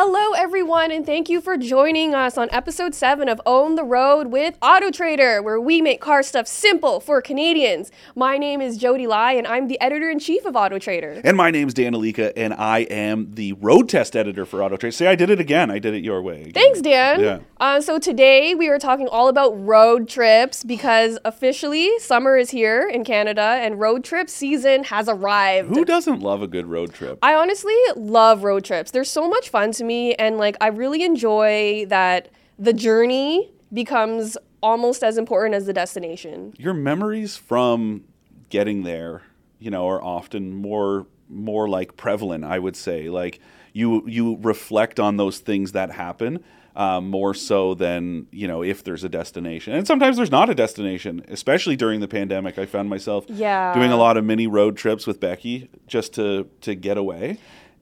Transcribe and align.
Hello, 0.00 0.30
everyone, 0.34 0.92
and 0.92 1.04
thank 1.04 1.28
you 1.28 1.40
for 1.40 1.56
joining 1.56 2.14
us 2.14 2.38
on 2.38 2.48
episode 2.52 2.94
7 2.94 3.28
of 3.28 3.40
Own 3.44 3.74
the 3.74 3.82
Road 3.82 4.28
with 4.28 4.56
Auto 4.62 4.92
Trader, 4.92 5.42
where 5.42 5.60
we 5.60 5.82
make 5.82 6.00
car 6.00 6.22
stuff 6.22 6.46
simple 6.46 7.00
for 7.00 7.20
Canadians. 7.20 7.90
My 8.14 8.38
name 8.38 8.60
is 8.60 8.76
Jody 8.76 9.08
Lai, 9.08 9.32
and 9.32 9.44
I'm 9.44 9.66
the 9.66 9.80
editor 9.80 10.08
in 10.08 10.20
chief 10.20 10.44
of 10.44 10.54
Auto 10.54 10.78
Trader. 10.78 11.20
And 11.24 11.36
my 11.36 11.50
name's 11.50 11.74
Dan 11.74 11.94
Ilika, 11.94 12.32
and 12.36 12.54
I 12.54 12.82
am 12.82 13.34
the 13.34 13.54
road 13.54 13.88
test 13.88 14.14
editor 14.14 14.46
for 14.46 14.62
Auto 14.62 14.76
Trader. 14.76 14.92
See, 14.92 15.06
I 15.08 15.16
did 15.16 15.30
it 15.30 15.40
again. 15.40 15.68
I 15.68 15.80
did 15.80 15.94
it 15.94 16.04
your 16.04 16.22
way. 16.22 16.42
Again. 16.42 16.52
Thanks, 16.52 16.80
Dan. 16.80 17.20
Yeah. 17.20 17.38
Uh, 17.58 17.80
so 17.80 17.98
today 17.98 18.54
we 18.54 18.68
are 18.68 18.78
talking 18.78 19.08
all 19.08 19.26
about 19.26 19.50
road 19.66 20.08
trips 20.08 20.62
because 20.62 21.18
officially 21.24 21.98
summer 21.98 22.36
is 22.36 22.50
here 22.50 22.88
in 22.88 23.02
Canada 23.02 23.58
and 23.60 23.80
road 23.80 24.04
trip 24.04 24.30
season 24.30 24.84
has 24.84 25.08
arrived. 25.08 25.70
Who 25.70 25.84
doesn't 25.84 26.20
love 26.20 26.40
a 26.40 26.46
good 26.46 26.66
road 26.68 26.94
trip? 26.94 27.18
I 27.20 27.34
honestly 27.34 27.74
love 27.96 28.44
road 28.44 28.64
trips. 28.64 28.92
They're 28.92 29.02
so 29.02 29.28
much 29.28 29.48
fun 29.48 29.72
to 29.72 29.87
me, 29.88 30.14
and 30.14 30.38
like 30.38 30.56
I 30.60 30.68
really 30.68 31.02
enjoy 31.02 31.86
that 31.88 32.28
the 32.58 32.72
journey 32.72 33.50
becomes 33.72 34.38
almost 34.62 35.02
as 35.02 35.18
important 35.18 35.54
as 35.54 35.66
the 35.66 35.72
destination. 35.72 36.54
Your 36.58 36.74
memories 36.74 37.36
from 37.36 38.04
getting 38.50 38.82
there, 38.84 39.22
you 39.58 39.70
know, 39.70 39.88
are 39.88 40.02
often 40.02 40.54
more 40.54 41.06
more 41.28 41.68
like 41.68 41.96
prevalent. 41.96 42.44
I 42.44 42.58
would 42.58 42.76
say, 42.76 43.08
like 43.08 43.40
you 43.72 44.06
you 44.06 44.36
reflect 44.40 45.00
on 45.00 45.16
those 45.16 45.38
things 45.40 45.72
that 45.72 45.90
happen. 45.90 46.42
Um, 46.76 47.10
more 47.10 47.34
so 47.34 47.74
than 47.74 48.28
you 48.30 48.46
know 48.46 48.62
if 48.62 48.84
there's 48.84 49.02
a 49.02 49.08
destination 49.08 49.72
and 49.72 49.84
sometimes 49.84 50.16
there's 50.16 50.30
not 50.30 50.48
a 50.48 50.54
destination 50.54 51.24
especially 51.26 51.74
during 51.74 51.98
the 51.98 52.06
pandemic 52.06 52.56
i 52.56 52.66
found 52.66 52.88
myself 52.88 53.24
Yeah. 53.26 53.74
doing 53.74 53.90
a 53.90 53.96
lot 53.96 54.16
of 54.16 54.24
mini 54.24 54.46
road 54.46 54.76
trips 54.76 55.04
with 55.04 55.18
becky 55.18 55.70
just 55.88 56.12
to 56.14 56.46
to 56.60 56.76
get 56.76 56.96
away 56.96 57.38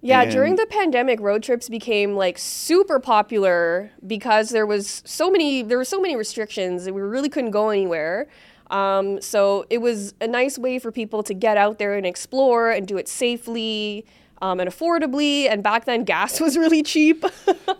Yeah, 0.06 0.22
And- 0.22 0.30
during 0.30 0.56
the 0.56 0.66
pandemic, 0.66 1.20
road 1.20 1.42
trips 1.42 1.68
became 1.68 2.14
like 2.14 2.38
super 2.38 3.00
popular 3.00 3.90
because 4.06 4.50
there 4.50 4.66
was 4.66 5.02
so 5.04 5.30
many 5.30 5.62
there 5.62 5.78
were 5.78 5.84
so 5.84 6.00
many 6.00 6.14
restrictions 6.16 6.86
and 6.86 6.94
we 6.94 7.02
really 7.02 7.28
couldn't 7.28 7.50
go 7.50 7.70
anywhere. 7.70 8.28
Um, 8.70 9.20
so 9.20 9.64
it 9.70 9.78
was 9.78 10.14
a 10.20 10.27
nice 10.27 10.58
way 10.58 10.78
for 10.78 10.90
people 10.90 11.22
to 11.24 11.34
get 11.34 11.56
out 11.56 11.78
there 11.78 11.94
and 11.94 12.04
explore 12.06 12.70
and 12.70 12.86
do 12.86 12.96
it 12.96 13.08
safely 13.08 14.04
um, 14.42 14.60
and 14.60 14.68
affordably. 14.68 15.48
And 15.50 15.62
back 15.62 15.84
then, 15.86 16.04
gas 16.04 16.40
was 16.44 16.56
really 16.56 16.82
cheap. 16.82 17.24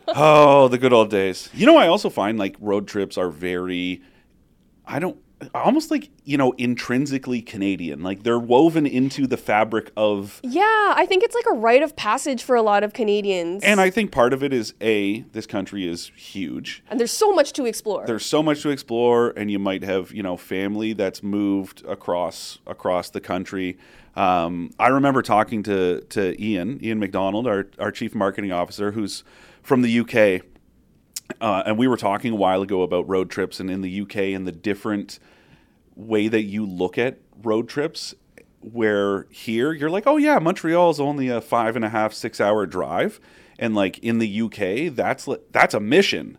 Oh, 0.09 0.69
the 0.69 0.79
good 0.79 0.93
old 0.93 1.11
days. 1.11 1.49
You 1.53 1.67
know, 1.67 1.77
I 1.77 1.89
also 1.89 2.09
find 2.11 2.39
like 2.39 2.57
road 2.61 2.87
trips 2.89 3.19
are 3.19 3.29
very, 3.31 4.01
I 4.87 4.99
don't, 5.01 5.17
almost 5.55 5.91
like, 5.91 6.11
you 6.25 6.39
know, 6.39 6.53
intrinsically 6.53 7.43
Canadian. 7.43 8.03
Like 8.03 8.23
they're 8.23 8.39
woven 8.39 8.87
into 8.87 9.27
the 9.27 9.37
fabric 9.37 9.91
of, 9.97 10.41
yeah, 10.43 10.95
I 10.97 11.05
think 11.07 11.23
it's 11.23 11.35
like 11.35 11.45
a 11.51 11.55
rite 11.55 11.83
of 11.83 11.95
passage 11.97 12.43
for 12.43 12.57
a 12.57 12.63
lot 12.63 12.83
of 12.83 12.93
Canadians. 12.93 13.63
and 13.63 13.81
I 13.81 13.91
think 13.91 14.13
part 14.13 14.33
of 14.33 14.43
it 14.43 14.53
is 14.53 14.75
A, 14.81 15.21
this 15.33 15.47
country 15.47 15.87
is 15.87 16.11
huge. 16.17 16.83
and 16.91 16.99
there's 16.99 17.13
so 17.13 17.33
much 17.33 17.53
to 17.55 17.67
explore. 17.67 18.07
There's 18.07 18.25
so 18.25 18.43
much 18.43 18.63
to 18.63 18.71
explore, 18.71 19.33
and 19.37 19.51
you 19.51 19.59
might 19.59 19.83
have, 19.83 20.13
you 20.13 20.23
know, 20.23 20.37
family 20.37 20.93
that's 20.95 21.23
moved 21.23 21.85
across 21.87 22.59
across 22.67 23.11
the 23.11 23.21
country. 23.21 23.77
Um, 24.15 24.71
I 24.79 24.89
remember 24.89 25.21
talking 25.21 25.63
to 25.65 26.01
to 26.01 26.43
Ian, 26.43 26.83
Ian 26.83 26.99
McDonald, 26.99 27.47
our, 27.47 27.67
our 27.79 27.91
chief 27.91 28.15
marketing 28.15 28.53
officer, 28.53 28.93
who's 28.93 29.23
from 29.63 29.83
the 29.83 30.01
UK, 30.01 30.43
uh, 31.41 31.63
and 31.67 31.79
we 31.79 31.89
were 31.89 31.97
talking 31.97 32.33
a 32.33 32.37
while 32.37 32.63
ago 32.63 32.83
about 32.83 33.09
road 33.09 33.31
trips 33.31 33.61
and 33.61 33.71
in 33.71 33.81
the 33.81 34.01
UK 34.03 34.17
and 34.17 34.47
the 34.47 34.53
different 34.53 35.19
way 35.95 36.29
that 36.29 36.43
you 36.43 36.67
look 36.67 36.99
at 36.99 37.19
road 37.43 37.69
trips. 37.69 38.15
Where 38.61 39.27
here 39.31 39.73
you're 39.73 39.91
like, 39.91 40.09
oh 40.09 40.17
yeah, 40.17 40.41
Montreal 40.41 40.91
is 40.91 40.99
only 40.99 41.29
a 41.29 41.41
five 41.41 41.77
and 41.77 41.85
a 41.85 41.89
half, 41.89 42.13
six 42.13 42.41
hour 42.41 42.67
drive, 42.67 43.21
and 43.61 43.77
like 43.77 43.99
in 44.01 44.19
the 44.19 44.43
UK, 44.43 44.93
that's 44.95 45.29
that's 45.53 45.75
a 45.75 45.79
mission. 45.79 46.37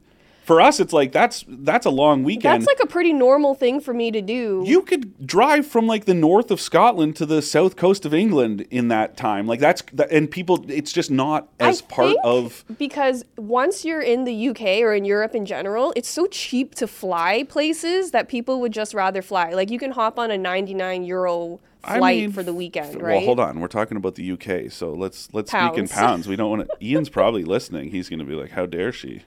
For 0.48 0.62
us, 0.62 0.80
it's 0.80 0.94
like 0.94 1.12
that's 1.12 1.44
that's 1.46 1.86
a 1.86 1.90
long 1.90 2.24
weekend. 2.24 2.62
That's 2.62 2.68
like 2.68 2.80
a 2.82 2.88
pretty 2.90 3.12
normal 3.12 3.54
thing 3.54 3.82
for 3.82 3.94
me 3.94 4.12
to 4.12 4.22
do. 4.22 4.64
you 4.66 4.82
could 4.82 5.28
drive 5.28 5.68
from 5.68 5.88
like 5.88 6.06
the 6.06 6.14
north 6.14 6.52
of 6.52 6.62
Scotland 6.62 7.18
to 7.18 7.26
the 7.26 7.42
south 7.42 7.76
coast 7.76 8.06
of 8.06 8.14
England 8.14 8.66
in 8.72 8.88
that 8.88 9.18
time. 9.18 9.46
Like 9.46 9.60
that's 9.60 9.82
that, 9.92 10.10
and 10.10 10.32
people, 10.32 10.64
it's 10.70 10.94
just 10.94 11.12
not 11.12 11.50
as 11.60 11.82
I 11.82 11.86
part 11.94 12.08
think 12.08 12.20
of. 12.24 12.64
because 12.78 13.26
once 13.36 13.84
you're 13.84 14.02
in 14.02 14.24
the 14.24 14.48
UK 14.48 14.80
or 14.80 14.94
in 14.94 15.04
Europe 15.04 15.36
in 15.36 15.46
general, 15.46 15.92
it's 15.98 16.08
so 16.10 16.28
cheap 16.28 16.76
to 16.76 16.88
fly 16.88 17.44
places 17.44 18.12
that 18.12 18.30
people 18.30 18.62
would 18.62 18.72
just 18.72 18.94
rather 18.94 19.22
fly. 19.22 19.50
Like 19.50 19.70
you 19.70 19.78
can 19.78 19.92
hop 19.92 20.18
on 20.18 20.32
a 20.32 20.38
99 20.38 21.04
euro 21.04 21.60
I 21.84 21.98
flight 21.98 22.22
mean, 22.22 22.32
for 22.32 22.42
the 22.42 22.54
weekend, 22.54 23.02
right? 23.02 23.16
Well, 23.18 23.26
hold 23.26 23.42
on. 23.42 23.60
We're 23.60 23.68
talking 23.68 23.98
about 23.98 24.16
the 24.16 24.32
UK, 24.32 24.72
so 24.72 24.94
let's 24.94 25.28
let's 25.34 25.52
speak 25.52 25.62
in 25.78 25.90
Pounds. 25.90 25.92
pounds. 25.92 26.28
We 26.30 26.38
don't 26.38 26.50
want 26.50 26.70
to. 26.70 26.78
Ian's 26.86 27.10
probably 27.10 27.44
listening. 27.44 27.92
He's 27.92 28.08
going 28.08 28.20
to 28.20 28.26
be 28.26 28.34
like, 28.36 28.52
"How 28.52 28.66
dare 28.66 28.94
she?" 28.94 29.24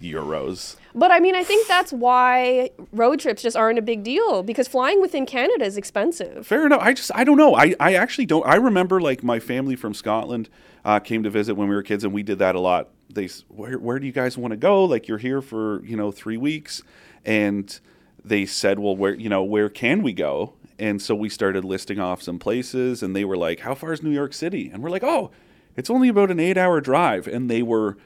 Euros. 0.00 0.76
But 0.94 1.10
I 1.10 1.20
mean, 1.20 1.34
I 1.34 1.44
think 1.44 1.68
that's 1.68 1.92
why 1.92 2.70
road 2.92 3.20
trips 3.20 3.42
just 3.42 3.56
aren't 3.56 3.78
a 3.78 3.82
big 3.82 4.02
deal 4.02 4.42
because 4.42 4.66
flying 4.66 5.00
within 5.00 5.26
Canada 5.26 5.64
is 5.64 5.76
expensive. 5.76 6.46
Fair 6.46 6.66
enough. 6.66 6.80
I 6.82 6.94
just 6.94 7.10
I 7.14 7.24
don't 7.24 7.36
know. 7.36 7.54
I, 7.54 7.74
I 7.78 7.94
actually 7.94 8.26
don't. 8.26 8.46
I 8.46 8.56
remember 8.56 9.00
like 9.00 9.22
my 9.22 9.38
family 9.38 9.76
from 9.76 9.94
Scotland 9.94 10.48
uh, 10.84 10.98
came 10.98 11.22
to 11.22 11.30
visit 11.30 11.54
when 11.54 11.68
we 11.68 11.74
were 11.74 11.82
kids, 11.82 12.04
and 12.04 12.12
we 12.12 12.22
did 12.22 12.38
that 12.38 12.54
a 12.54 12.60
lot. 12.60 12.88
They 13.08 13.28
where 13.48 13.78
where 13.78 13.98
do 13.98 14.06
you 14.06 14.12
guys 14.12 14.36
want 14.36 14.52
to 14.52 14.56
go? 14.56 14.84
Like 14.84 15.08
you're 15.08 15.18
here 15.18 15.42
for 15.42 15.84
you 15.84 15.96
know 15.96 16.10
three 16.10 16.36
weeks, 16.36 16.82
and 17.24 17.78
they 18.24 18.46
said, 18.46 18.78
well, 18.78 18.96
where 18.96 19.14
you 19.14 19.28
know 19.28 19.42
where 19.42 19.68
can 19.68 20.02
we 20.02 20.12
go? 20.12 20.54
And 20.78 21.02
so 21.02 21.14
we 21.14 21.28
started 21.28 21.64
listing 21.64 22.00
off 22.00 22.22
some 22.22 22.38
places, 22.38 23.02
and 23.02 23.14
they 23.14 23.24
were 23.24 23.36
like, 23.36 23.60
how 23.60 23.74
far 23.74 23.92
is 23.92 24.02
New 24.02 24.10
York 24.10 24.32
City? 24.32 24.70
And 24.72 24.82
we're 24.82 24.90
like, 24.90 25.04
oh, 25.04 25.30
it's 25.76 25.90
only 25.90 26.08
about 26.08 26.30
an 26.30 26.40
eight 26.40 26.56
hour 26.56 26.80
drive, 26.80 27.26
and 27.26 27.50
they 27.50 27.62
were 27.62 27.98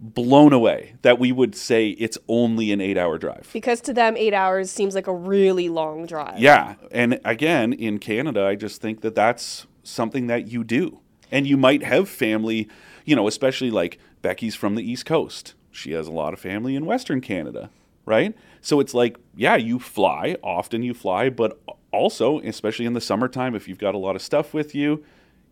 blown 0.00 0.52
away 0.52 0.94
that 1.02 1.18
we 1.18 1.30
would 1.30 1.54
say 1.54 1.90
it's 1.90 2.16
only 2.26 2.72
an 2.72 2.80
eight 2.80 2.96
hour 2.96 3.18
drive. 3.18 3.48
Because 3.52 3.80
to 3.82 3.92
them, 3.92 4.16
eight 4.16 4.32
hours 4.32 4.70
seems 4.70 4.94
like 4.94 5.06
a 5.06 5.14
really 5.14 5.68
long 5.68 6.06
drive. 6.06 6.38
Yeah, 6.38 6.76
and 6.90 7.20
again, 7.24 7.72
in 7.74 7.98
Canada, 7.98 8.44
I 8.44 8.54
just 8.56 8.80
think 8.80 9.02
that 9.02 9.14
that's 9.14 9.66
something 9.82 10.26
that 10.28 10.48
you 10.48 10.64
do, 10.64 11.00
and 11.30 11.46
you 11.46 11.56
might 11.56 11.82
have 11.82 12.08
family, 12.08 12.68
you 13.04 13.14
know, 13.14 13.28
especially 13.28 13.70
like 13.70 13.98
Becky's 14.22 14.54
from 14.54 14.74
the 14.74 14.82
East 14.82 15.04
Coast. 15.04 15.54
She 15.70 15.92
has 15.92 16.08
a 16.08 16.12
lot 16.12 16.32
of 16.32 16.40
family 16.40 16.74
in 16.74 16.86
Western 16.86 17.20
Canada, 17.20 17.70
right? 18.06 18.34
So 18.62 18.80
it's 18.80 18.94
like, 18.94 19.18
yeah, 19.36 19.56
you 19.56 19.78
fly 19.78 20.36
often, 20.42 20.82
you 20.82 20.94
fly, 20.94 21.30
but 21.30 21.60
also, 21.92 22.40
especially 22.40 22.86
in 22.86 22.94
the 22.94 23.00
summertime, 23.00 23.54
if 23.54 23.68
you've 23.68 23.78
got 23.78 23.94
a 23.94 23.98
lot 23.98 24.16
of 24.16 24.22
stuff 24.22 24.54
with 24.54 24.74
you, 24.74 25.04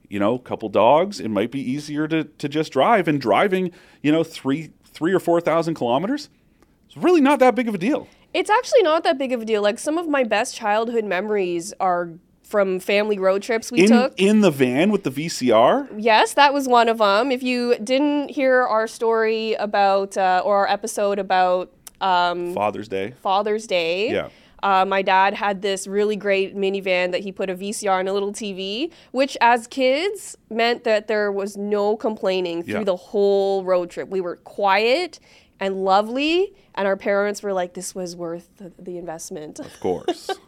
you 0.08 0.18
know, 0.18 0.34
a 0.34 0.38
couple 0.38 0.68
dogs, 0.68 1.20
it 1.20 1.28
might 1.28 1.50
be 1.50 1.60
easier 1.60 2.08
to 2.08 2.24
to 2.24 2.48
just 2.48 2.72
drive. 2.72 3.08
And 3.08 3.20
driving, 3.20 3.70
you 4.02 4.12
know, 4.12 4.24
three 4.24 4.70
three 4.84 5.12
or 5.12 5.20
four 5.20 5.40
thousand 5.40 5.74
kilometers, 5.74 6.28
it's 6.86 6.96
really 6.96 7.20
not 7.20 7.38
that 7.40 7.54
big 7.54 7.68
of 7.68 7.74
a 7.74 7.78
deal. 7.78 8.08
It's 8.34 8.50
actually 8.50 8.82
not 8.82 9.04
that 9.04 9.16
big 9.18 9.32
of 9.32 9.42
a 9.42 9.44
deal. 9.44 9.62
Like 9.62 9.78
some 9.78 9.96
of 9.98 10.08
my 10.08 10.22
best 10.24 10.54
childhood 10.54 11.04
memories 11.04 11.72
are 11.80 12.10
from 12.42 12.80
family 12.80 13.18
road 13.18 13.42
trips 13.42 13.70
we 13.70 13.80
In 13.80 13.88
took. 13.88 14.14
in 14.16 14.40
the 14.40 14.50
van 14.50 14.90
with 14.90 15.04
the 15.04 15.10
VCR. 15.10 15.88
Yes, 15.98 16.32
that 16.34 16.54
was 16.54 16.66
one 16.66 16.88
of 16.88 16.98
them. 16.98 17.30
If 17.30 17.42
you 17.42 17.76
didn't 17.78 18.30
hear 18.30 18.62
our 18.62 18.86
story 18.86 19.52
about 19.54 20.16
uh, 20.16 20.42
or 20.44 20.56
our 20.58 20.68
episode 20.68 21.18
about 21.18 21.70
um, 22.00 22.54
Father's 22.54 22.88
Day. 22.88 23.12
Father's 23.22 23.66
Day, 23.66 24.10
Yeah. 24.12 24.28
Uh, 24.62 24.84
my 24.86 25.02
dad 25.02 25.34
had 25.34 25.62
this 25.62 25.86
really 25.86 26.16
great 26.16 26.56
minivan 26.56 27.12
that 27.12 27.20
he 27.20 27.32
put 27.32 27.48
a 27.50 27.54
VCR 27.54 28.00
and 28.00 28.08
a 28.08 28.12
little 28.12 28.32
TV, 28.32 28.90
which 29.12 29.36
as 29.40 29.66
kids 29.66 30.36
meant 30.50 30.84
that 30.84 31.06
there 31.08 31.30
was 31.30 31.56
no 31.56 31.96
complaining 31.96 32.62
through 32.62 32.74
Yeah. 32.78 32.84
the 32.84 32.96
whole 32.96 33.64
road 33.64 33.90
trip. 33.90 34.08
We 34.08 34.20
were 34.20 34.36
quiet 34.36 35.20
and 35.60 35.84
lovely, 35.84 36.52
and 36.76 36.86
our 36.86 36.96
parents 36.96 37.42
were 37.42 37.52
like, 37.52 37.74
"This 37.74 37.94
was 37.94 38.14
worth 38.14 38.48
the, 38.58 38.72
the 38.78 38.96
investment." 38.98 39.58
Of 39.60 39.78
course. 39.80 40.30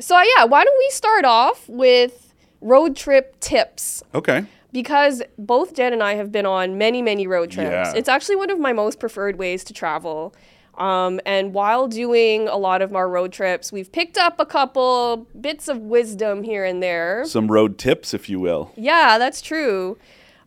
So 0.00 0.20
yeah, 0.20 0.44
why 0.44 0.62
don't 0.64 0.78
we 0.78 0.90
start 0.90 1.24
off 1.24 1.68
with 1.68 2.32
road 2.60 2.94
trip 2.96 3.38
tips? 3.40 4.02
okay. 4.14 4.46
because 4.70 5.22
both 5.38 5.74
Jen 5.74 5.92
and 5.92 6.02
I 6.02 6.14
have 6.14 6.30
been 6.30 6.46
on 6.46 6.76
many, 6.78 7.00
many 7.02 7.26
road 7.26 7.50
trips. 7.50 7.70
Yeah. 7.70 7.92
It's 7.96 8.08
actually 8.08 8.36
one 8.36 8.50
of 8.50 8.58
my 8.60 8.72
most 8.72 9.00
preferred 9.00 9.36
ways 9.38 9.64
to 9.64 9.72
travel. 9.72 10.34
Um, 10.78 11.20
and 11.26 11.52
while 11.52 11.88
doing 11.88 12.48
a 12.48 12.56
lot 12.56 12.82
of 12.82 12.94
our 12.94 13.08
road 13.08 13.32
trips, 13.32 13.72
we've 13.72 13.90
picked 13.90 14.16
up 14.16 14.38
a 14.38 14.46
couple 14.46 15.26
bits 15.38 15.68
of 15.68 15.78
wisdom 15.78 16.44
here 16.44 16.64
and 16.64 16.82
there. 16.82 17.24
Some 17.26 17.50
road 17.50 17.78
tips, 17.78 18.14
if 18.14 18.28
you 18.28 18.38
will. 18.38 18.72
Yeah, 18.76 19.18
that's 19.18 19.42
true. 19.42 19.98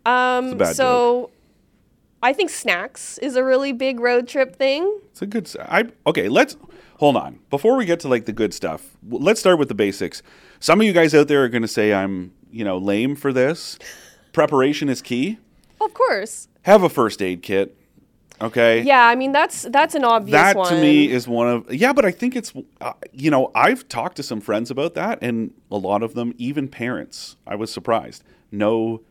Um, 0.05 0.57
so 0.73 1.31
I 2.23 2.33
think 2.33 2.49
snacks 2.49 3.17
is 3.17 3.35
a 3.35 3.43
really 3.43 3.73
big 3.73 3.99
road 3.99 4.27
trip 4.27 4.55
thing. 4.55 4.99
It's 5.11 5.21
a 5.21 5.25
good. 5.25 5.51
I 5.59 5.89
okay. 6.07 6.29
Let's 6.29 6.55
hold 6.97 7.17
on 7.17 7.39
before 7.49 7.75
we 7.75 7.85
get 7.85 7.99
to 8.01 8.07
like 8.07 8.25
the 8.25 8.33
good 8.33 8.53
stuff. 8.53 8.95
Let's 9.07 9.39
start 9.39 9.59
with 9.59 9.67
the 9.67 9.75
basics. 9.75 10.23
Some 10.59 10.79
of 10.79 10.87
you 10.87 10.93
guys 10.93 11.13
out 11.13 11.27
there 11.27 11.43
are 11.43 11.49
going 11.49 11.61
to 11.63 11.67
say 11.67 11.93
I'm 11.93 12.33
you 12.51 12.63
know 12.63 12.77
lame 12.77 13.15
for 13.15 13.33
this. 13.33 13.77
Preparation 14.33 14.87
is 14.87 15.01
key. 15.01 15.39
Of 15.81 15.93
course. 15.93 16.47
Have 16.63 16.83
a 16.83 16.89
first 16.89 17.21
aid 17.21 17.41
kit. 17.41 17.75
Okay. 18.41 18.81
Yeah, 18.81 19.05
I 19.05 19.15
mean 19.15 19.31
that's 19.31 19.63
that's 19.63 19.95
an 19.95 20.03
obvious 20.03 20.33
that 20.33 20.55
one. 20.55 20.73
to 20.73 20.81
me 20.81 21.11
is 21.11 21.27
one 21.27 21.47
of 21.47 21.73
yeah 21.73 21.93
but 21.93 22.05
i 22.05 22.11
think 22.11 22.35
it's 22.35 22.53
uh, 22.81 22.93
you 23.13 23.29
know 23.29 23.51
i've 23.53 23.87
talked 23.87 24.15
to 24.17 24.23
some 24.23 24.41
friends 24.41 24.71
about 24.71 24.95
that 24.95 25.19
and 25.21 25.53
a 25.69 25.77
lot 25.77 26.01
of 26.01 26.15
them 26.15 26.33
even 26.37 26.67
parents 26.67 27.35
i 27.45 27.55
was 27.55 27.71
surprised 27.71 28.23
no 28.51 29.01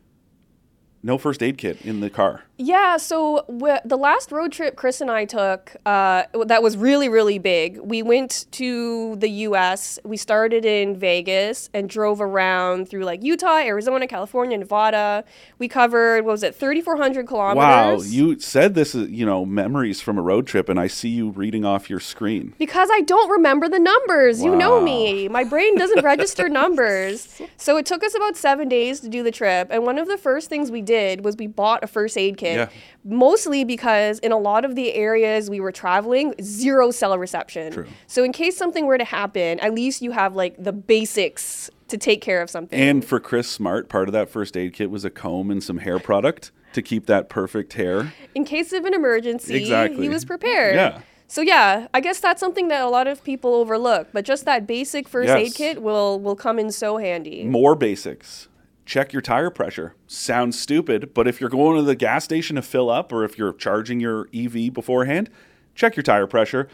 no 1.02 1.18
first 1.18 1.42
aid 1.42 1.58
kit 1.58 1.80
in 1.82 2.00
the 2.00 2.10
car. 2.10 2.44
Yeah, 2.62 2.98
so 2.98 3.46
w- 3.48 3.78
the 3.86 3.96
last 3.96 4.30
road 4.30 4.52
trip 4.52 4.76
Chris 4.76 5.00
and 5.00 5.10
I 5.10 5.24
took, 5.24 5.76
uh, 5.86 6.24
that 6.44 6.62
was 6.62 6.76
really, 6.76 7.08
really 7.08 7.38
big. 7.38 7.78
We 7.78 8.02
went 8.02 8.44
to 8.50 9.16
the 9.16 9.30
US. 9.48 9.98
We 10.04 10.18
started 10.18 10.66
in 10.66 10.94
Vegas 10.94 11.70
and 11.72 11.88
drove 11.88 12.20
around 12.20 12.90
through 12.90 13.04
like 13.06 13.24
Utah, 13.24 13.56
Arizona, 13.56 14.06
California, 14.06 14.58
Nevada. 14.58 15.24
We 15.58 15.68
covered, 15.68 16.26
what 16.26 16.32
was 16.32 16.42
it, 16.42 16.54
3,400 16.54 17.26
kilometers? 17.26 17.56
Wow, 17.56 18.02
you 18.02 18.38
said 18.38 18.74
this 18.74 18.94
is, 18.94 19.08
you 19.08 19.24
know, 19.24 19.46
memories 19.46 20.02
from 20.02 20.18
a 20.18 20.22
road 20.22 20.46
trip, 20.46 20.68
and 20.68 20.78
I 20.78 20.86
see 20.86 21.08
you 21.08 21.30
reading 21.30 21.64
off 21.64 21.88
your 21.88 22.00
screen. 22.00 22.52
Because 22.58 22.90
I 22.92 23.00
don't 23.00 23.30
remember 23.30 23.70
the 23.70 23.78
numbers. 23.78 24.42
You 24.42 24.54
know 24.54 24.82
me. 24.82 25.28
My 25.28 25.44
brain 25.44 25.78
doesn't 25.78 26.04
register 26.04 26.46
numbers. 26.60 27.40
So 27.56 27.78
it 27.78 27.86
took 27.86 28.04
us 28.04 28.14
about 28.14 28.36
seven 28.36 28.68
days 28.68 29.00
to 29.00 29.08
do 29.08 29.22
the 29.22 29.30
trip. 29.32 29.68
And 29.70 29.86
one 29.86 29.96
of 29.96 30.08
the 30.08 30.18
first 30.18 30.50
things 30.50 30.70
we 30.70 30.82
did 30.82 31.24
was 31.24 31.38
we 31.38 31.46
bought 31.46 31.82
a 31.82 31.86
first 31.86 32.18
aid 32.18 32.36
kit. 32.36 32.49
Yeah. 32.56 32.68
Mostly 33.04 33.64
because 33.64 34.18
in 34.18 34.30
a 34.32 34.38
lot 34.38 34.64
of 34.64 34.74
the 34.74 34.92
areas 34.94 35.48
we 35.48 35.60
were 35.60 35.72
traveling, 35.72 36.34
zero 36.42 36.90
cell 36.90 37.16
reception. 37.18 37.72
True. 37.72 37.86
So 38.06 38.22
in 38.24 38.32
case 38.32 38.56
something 38.56 38.86
were 38.86 38.98
to 38.98 39.04
happen, 39.04 39.58
at 39.60 39.74
least 39.74 40.02
you 40.02 40.10
have 40.10 40.34
like 40.34 40.62
the 40.62 40.72
basics 40.72 41.70
to 41.88 41.96
take 41.96 42.20
care 42.20 42.42
of 42.42 42.50
something. 42.50 42.78
And 42.78 43.04
for 43.04 43.18
Chris 43.18 43.48
Smart, 43.48 43.88
part 43.88 44.08
of 44.08 44.12
that 44.12 44.28
first 44.28 44.56
aid 44.56 44.74
kit 44.74 44.90
was 44.90 45.04
a 45.04 45.10
comb 45.10 45.50
and 45.50 45.62
some 45.62 45.78
hair 45.78 45.98
product 45.98 46.52
to 46.74 46.82
keep 46.82 47.06
that 47.06 47.28
perfect 47.28 47.72
hair. 47.72 48.12
in 48.34 48.44
case 48.44 48.72
of 48.72 48.84
an 48.84 48.94
emergency, 48.94 49.54
Exactly. 49.56 50.02
he 50.02 50.08
was 50.08 50.24
prepared. 50.24 50.76
Yeah. 50.76 51.00
So 51.26 51.40
yeah, 51.42 51.86
I 51.94 52.00
guess 52.00 52.20
that's 52.20 52.40
something 52.40 52.68
that 52.68 52.82
a 52.82 52.88
lot 52.88 53.06
of 53.06 53.22
people 53.24 53.54
overlook, 53.54 54.08
but 54.12 54.24
just 54.24 54.44
that 54.44 54.66
basic 54.66 55.08
first 55.08 55.30
aid 55.30 55.54
kit 55.54 55.80
will 55.80 56.18
will 56.20 56.34
come 56.36 56.58
in 56.58 56.70
so 56.72 56.96
handy. 56.96 57.44
More 57.44 57.74
basics. 57.76 58.48
Check 58.90 59.12
your 59.12 59.22
tire 59.22 59.50
pressure. 59.50 59.94
Sounds 60.08 60.58
stupid, 60.58 61.14
but 61.14 61.28
if 61.28 61.40
you're 61.40 61.48
going 61.48 61.76
to 61.76 61.82
the 61.84 61.94
gas 61.94 62.24
station 62.24 62.56
to 62.56 62.62
fill 62.62 62.90
up 62.90 63.12
or 63.12 63.22
if 63.22 63.38
you're 63.38 63.52
charging 63.52 64.00
your 64.00 64.28
EV 64.34 64.72
beforehand, 64.72 65.30
check 65.76 65.94
your 65.94 66.02
tire 66.02 66.26
pressure. 66.26 66.66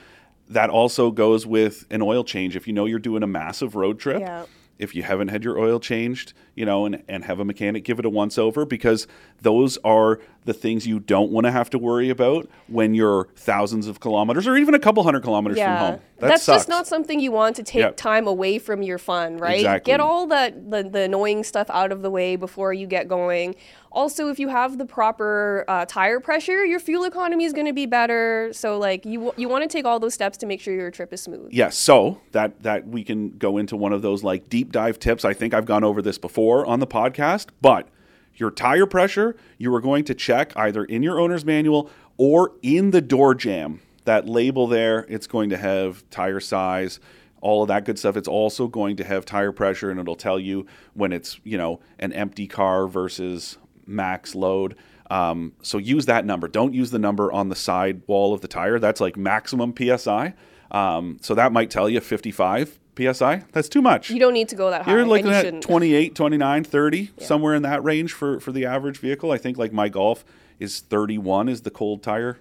That 0.48 0.70
also 0.70 1.10
goes 1.10 1.46
with 1.46 1.84
an 1.90 2.00
oil 2.00 2.24
change. 2.24 2.56
If 2.56 2.66
you 2.66 2.72
know 2.72 2.86
you're 2.86 2.98
doing 2.98 3.22
a 3.22 3.26
massive 3.26 3.74
road 3.74 3.98
trip, 3.98 4.20
Yeah. 4.20 4.46
if 4.78 4.94
you 4.94 5.02
haven't 5.02 5.28
had 5.28 5.44
your 5.44 5.58
oil 5.58 5.78
changed, 5.78 6.32
you 6.54 6.64
know, 6.64 6.86
and, 6.86 7.02
and 7.06 7.22
have 7.26 7.38
a 7.38 7.44
mechanic 7.44 7.84
give 7.84 7.98
it 7.98 8.06
a 8.06 8.10
once 8.10 8.38
over 8.38 8.64
because 8.64 9.06
those 9.42 9.76
are 9.84 10.18
the 10.46 10.54
things 10.54 10.86
you 10.86 10.98
don't 10.98 11.30
want 11.30 11.44
to 11.44 11.50
have 11.50 11.68
to 11.70 11.78
worry 11.78 12.08
about 12.08 12.48
when 12.68 12.94
you're 12.94 13.28
thousands 13.36 13.86
of 13.86 14.00
kilometers 14.00 14.46
or 14.46 14.56
even 14.56 14.74
a 14.74 14.78
couple 14.78 15.02
hundred 15.02 15.22
kilometers 15.22 15.58
from 15.58 15.76
home. 15.76 16.00
That 16.18 16.28
That's 16.28 16.44
sucks. 16.44 16.60
just 16.60 16.68
not 16.70 16.86
something 16.86 17.20
you 17.20 17.30
want 17.32 17.56
to 17.56 17.62
take 17.62 17.80
Yep. 17.80 17.96
time 17.98 18.26
away 18.26 18.58
from 18.58 18.82
your 18.82 18.96
fun, 18.96 19.36
right? 19.36 19.56
Exactly. 19.56 19.92
Get 19.92 20.00
all 20.00 20.26
that 20.28 20.70
the, 20.70 20.82
the 20.82 21.00
annoying 21.02 21.44
stuff 21.44 21.68
out 21.68 21.92
of 21.92 22.00
the 22.00 22.10
way 22.10 22.36
before 22.36 22.72
you 22.72 22.86
get 22.86 23.06
going. 23.06 23.54
Also, 23.92 24.28
if 24.28 24.38
you 24.38 24.48
have 24.48 24.78
the 24.78 24.86
proper 24.86 25.64
uh, 25.68 25.84
tire 25.86 26.20
pressure, 26.20 26.64
your 26.64 26.80
fuel 26.80 27.04
economy 27.04 27.44
is 27.44 27.52
going 27.52 27.66
to 27.66 27.72
be 27.72 27.86
better. 27.86 28.50
So, 28.52 28.78
like, 28.78 29.04
you 29.04 29.32
you 29.36 29.48
want 29.48 29.62
to 29.62 29.68
take 29.68 29.84
all 29.84 29.98
those 30.00 30.14
steps 30.14 30.38
to 30.38 30.46
make 30.46 30.60
sure 30.60 30.74
your 30.74 30.90
trip 30.90 31.12
is 31.12 31.22
smooth. 31.22 31.48
Yes, 31.52 31.76
so 31.76 32.20
that 32.32 32.62
that 32.62 32.86
we 32.88 33.04
can 33.04 33.30
go 33.36 33.58
into 33.58 33.76
one 33.76 33.92
of 33.92 34.00
those 34.02 34.22
like 34.24 34.48
deep 34.48 34.70
dive 34.72 34.98
tips. 34.98 35.24
I 35.24 35.34
think 35.34 35.52
I've 35.54 35.66
gone 35.66 35.84
over 35.84 36.00
this 36.02 36.18
before 36.18 36.64
on 36.66 36.80
the 36.80 36.86
podcast, 36.86 37.48
but 37.60 37.88
your 38.36 38.50
tire 38.50 38.86
pressure 38.86 39.36
you 39.58 39.74
are 39.74 39.80
going 39.80 40.04
to 40.04 40.14
check 40.14 40.52
either 40.56 40.84
in 40.84 41.02
your 41.02 41.18
owner's 41.18 41.44
manual 41.44 41.90
or 42.16 42.52
in 42.62 42.90
the 42.90 43.00
door 43.00 43.34
jamb. 43.34 43.80
That 44.04 44.28
label 44.28 44.66
there, 44.66 45.04
it's 45.08 45.26
going 45.26 45.50
to 45.50 45.56
have 45.56 46.08
tire 46.10 46.40
size, 46.40 47.00
all 47.40 47.62
of 47.62 47.68
that 47.68 47.84
good 47.84 47.98
stuff. 47.98 48.16
It's 48.16 48.28
also 48.28 48.68
going 48.68 48.96
to 48.96 49.04
have 49.04 49.24
tire 49.24 49.52
pressure 49.52 49.90
and 49.90 49.98
it'll 49.98 50.14
tell 50.16 50.38
you 50.38 50.66
when 50.94 51.12
it's, 51.12 51.40
you 51.42 51.58
know, 51.58 51.80
an 51.98 52.12
empty 52.12 52.46
car 52.46 52.86
versus 52.86 53.58
max 53.84 54.34
load. 54.34 54.76
Um, 55.10 55.52
so 55.62 55.78
use 55.78 56.06
that 56.06 56.24
number. 56.24 56.48
Don't 56.48 56.74
use 56.74 56.90
the 56.90 56.98
number 56.98 57.32
on 57.32 57.48
the 57.48 57.54
side 57.56 58.02
wall 58.06 58.32
of 58.32 58.40
the 58.40 58.48
tire. 58.48 58.78
That's 58.78 59.00
like 59.00 59.16
maximum 59.16 59.74
PSI. 59.76 60.34
Um, 60.70 61.18
so 61.20 61.34
that 61.34 61.52
might 61.52 61.70
tell 61.70 61.88
you 61.88 62.00
55 62.00 62.78
PSI. 62.96 63.44
That's 63.52 63.68
too 63.68 63.82
much. 63.82 64.10
You 64.10 64.18
don't 64.18 64.32
need 64.32 64.48
to 64.48 64.56
go 64.56 64.70
that 64.70 64.82
high. 64.82 64.92
You're 64.92 65.04
looking 65.04 65.26
you 65.26 65.32
at 65.32 65.44
shouldn't. 65.44 65.62
28, 65.62 66.14
29, 66.14 66.64
30, 66.64 67.10
somewhere 67.18 67.54
in 67.54 67.62
that 67.62 67.82
range 67.84 68.12
for, 68.12 68.40
for 68.40 68.52
the 68.52 68.64
average 68.64 68.98
vehicle. 68.98 69.30
I 69.30 69.38
think 69.38 69.58
like 69.58 69.72
my 69.72 69.88
Golf 69.88 70.24
is 70.58 70.80
31 70.80 71.48
is 71.48 71.62
the 71.62 71.70
cold 71.70 72.02
tire 72.02 72.38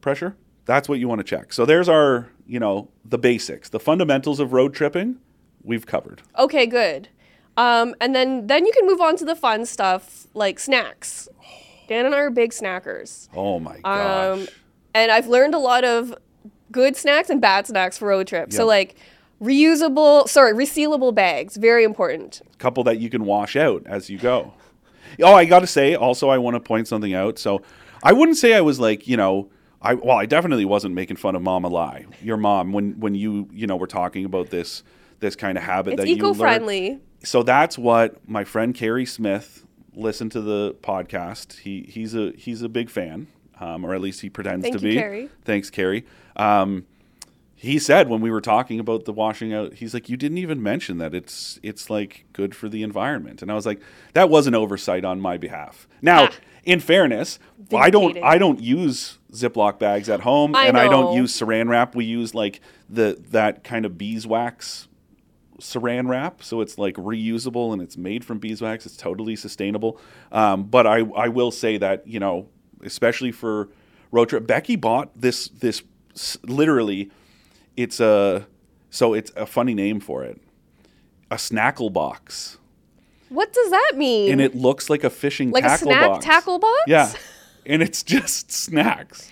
pressure. 0.00 0.36
That's 0.64 0.88
what 0.88 0.98
you 0.98 1.08
want 1.08 1.20
to 1.20 1.24
check. 1.24 1.52
So 1.52 1.64
there's 1.64 1.88
our, 1.88 2.28
you 2.46 2.58
know, 2.58 2.88
the 3.04 3.18
basics, 3.18 3.68
the 3.68 3.80
fundamentals 3.80 4.40
of 4.40 4.52
road 4.52 4.74
tripping 4.74 5.16
we've 5.62 5.86
covered. 5.86 6.22
Okay, 6.38 6.66
good. 6.66 7.08
Um, 7.56 7.94
and 8.00 8.14
then 8.14 8.48
then 8.48 8.66
you 8.66 8.72
can 8.72 8.86
move 8.86 9.00
on 9.00 9.16
to 9.16 9.24
the 9.24 9.36
fun 9.36 9.64
stuff 9.66 10.26
like 10.34 10.58
snacks. 10.58 11.28
Dan 11.86 12.06
and 12.06 12.14
I 12.14 12.18
are 12.18 12.30
big 12.30 12.50
snackers. 12.50 13.28
Oh 13.34 13.60
my 13.60 13.78
gosh. 13.80 14.38
Um, 14.38 14.48
and 14.94 15.12
I've 15.12 15.26
learned 15.26 15.54
a 15.54 15.58
lot 15.58 15.84
of 15.84 16.14
good 16.72 16.96
snacks 16.96 17.30
and 17.30 17.40
bad 17.40 17.66
snacks 17.66 17.98
for 17.98 18.08
road 18.08 18.26
trips. 18.26 18.56
So 18.56 18.66
like 18.66 18.96
reusable, 19.44 20.28
sorry, 20.28 20.52
resealable 20.52 21.14
bags, 21.14 21.56
very 21.56 21.84
important. 21.84 22.42
couple 22.58 22.82
that 22.84 22.98
you 22.98 23.10
can 23.10 23.24
wash 23.24 23.56
out 23.56 23.82
as 23.86 24.08
you 24.10 24.18
go. 24.18 24.54
Oh, 25.22 25.34
I 25.34 25.44
got 25.44 25.60
to 25.60 25.66
say, 25.66 25.94
also, 25.94 26.28
I 26.28 26.38
want 26.38 26.54
to 26.54 26.60
point 26.60 26.88
something 26.88 27.14
out. 27.14 27.38
So, 27.38 27.62
I 28.02 28.12
wouldn't 28.12 28.36
say 28.38 28.54
I 28.54 28.60
was 28.60 28.80
like, 28.80 29.06
you 29.06 29.16
know, 29.16 29.48
I 29.80 29.94
well, 29.94 30.16
I 30.16 30.26
definitely 30.26 30.64
wasn't 30.64 30.94
making 30.94 31.16
fun 31.16 31.36
of 31.36 31.42
Mama 31.42 31.68
Lai, 31.68 32.06
your 32.22 32.36
mom, 32.36 32.72
when 32.72 32.98
when 32.98 33.14
you 33.14 33.48
you 33.52 33.66
know 33.66 33.76
were 33.76 33.86
talking 33.86 34.24
about 34.24 34.50
this 34.50 34.82
this 35.20 35.36
kind 35.36 35.56
of 35.56 35.64
habit 35.64 35.94
It's 35.94 36.00
that 36.02 36.08
you 36.08 36.16
learned. 36.16 36.36
eco-friendly. 36.36 37.00
So 37.22 37.42
that's 37.42 37.78
what 37.78 38.26
my 38.28 38.44
friend 38.44 38.74
Carrie 38.74 39.06
Smith 39.06 39.64
listened 39.94 40.32
to 40.32 40.40
the 40.40 40.74
podcast. 40.82 41.58
He 41.60 41.82
he's 41.82 42.14
a 42.14 42.32
he's 42.36 42.62
a 42.62 42.68
big 42.68 42.90
fan, 42.90 43.26
um, 43.60 43.84
or 43.84 43.94
at 43.94 44.00
least 44.00 44.20
he 44.22 44.30
pretends 44.30 44.64
Thank 44.64 44.78
to 44.78 44.82
you, 44.86 44.94
be. 44.94 44.98
Carrie. 44.98 45.28
Thanks, 45.44 45.70
Carrie. 45.70 46.04
Um, 46.36 46.86
he 47.64 47.78
said 47.78 48.08
when 48.08 48.20
we 48.20 48.30
were 48.30 48.40
talking 48.40 48.78
about 48.78 49.04
the 49.06 49.12
washing 49.12 49.52
out, 49.54 49.74
he's 49.74 49.94
like, 49.94 50.08
"You 50.08 50.16
didn't 50.16 50.38
even 50.38 50.62
mention 50.62 50.98
that 50.98 51.14
it's 51.14 51.58
it's 51.62 51.88
like 51.88 52.26
good 52.32 52.54
for 52.54 52.68
the 52.68 52.82
environment." 52.82 53.42
And 53.42 53.50
I 53.50 53.54
was 53.54 53.66
like, 53.66 53.80
"That 54.12 54.28
was 54.28 54.46
an 54.46 54.54
oversight 54.54 55.04
on 55.04 55.20
my 55.20 55.36
behalf." 55.38 55.88
Now, 56.02 56.24
Ah. 56.24 56.32
in 56.64 56.80
fairness, 56.80 57.38
I 57.74 57.90
don't 57.90 58.18
I 58.22 58.38
don't 58.38 58.60
use 58.60 59.18
Ziploc 59.32 59.78
bags 59.78 60.08
at 60.08 60.20
home, 60.20 60.54
I 60.54 60.66
and 60.66 60.76
I 60.76 60.88
don't 60.88 61.14
use 61.16 61.38
Saran 61.38 61.68
wrap. 61.68 61.94
We 61.94 62.04
use 62.04 62.34
like 62.34 62.60
the 62.88 63.18
that 63.30 63.64
kind 63.64 63.84
of 63.86 63.96
beeswax 63.98 64.88
saran 65.60 66.08
wrap 66.08 66.42
so 66.42 66.60
it's 66.60 66.78
like 66.78 66.96
reusable 66.96 67.72
and 67.72 67.80
it's 67.80 67.96
made 67.96 68.24
from 68.24 68.38
beeswax 68.40 68.84
it's 68.86 68.96
totally 68.96 69.36
sustainable 69.36 69.98
um, 70.32 70.64
but 70.64 70.84
I, 70.84 70.98
I 71.16 71.28
will 71.28 71.52
say 71.52 71.78
that 71.78 72.06
you 72.08 72.18
know 72.18 72.48
especially 72.82 73.30
for 73.30 73.68
road 74.10 74.28
trip 74.30 74.48
becky 74.48 74.74
bought 74.74 75.12
this 75.18 75.46
this 75.48 75.82
literally 76.42 77.08
it's 77.76 78.00
a 78.00 78.46
so 78.90 79.14
it's 79.14 79.32
a 79.36 79.46
funny 79.46 79.74
name 79.74 80.00
for 80.00 80.24
it. 80.24 80.40
A 81.30 81.36
snackle 81.36 81.92
box. 81.92 82.58
What 83.28 83.52
does 83.52 83.70
that 83.70 83.92
mean? 83.96 84.30
and 84.32 84.40
it 84.40 84.54
looks 84.54 84.88
like 84.88 85.02
a 85.02 85.10
fishing 85.10 85.50
like 85.50 85.64
a 85.64 85.76
snack 85.78 86.10
box. 86.10 86.24
tackle 86.24 86.58
box? 86.58 86.82
yeah. 86.86 87.12
And 87.66 87.82
it's 87.82 88.02
just 88.02 88.52
snacks. 88.52 89.30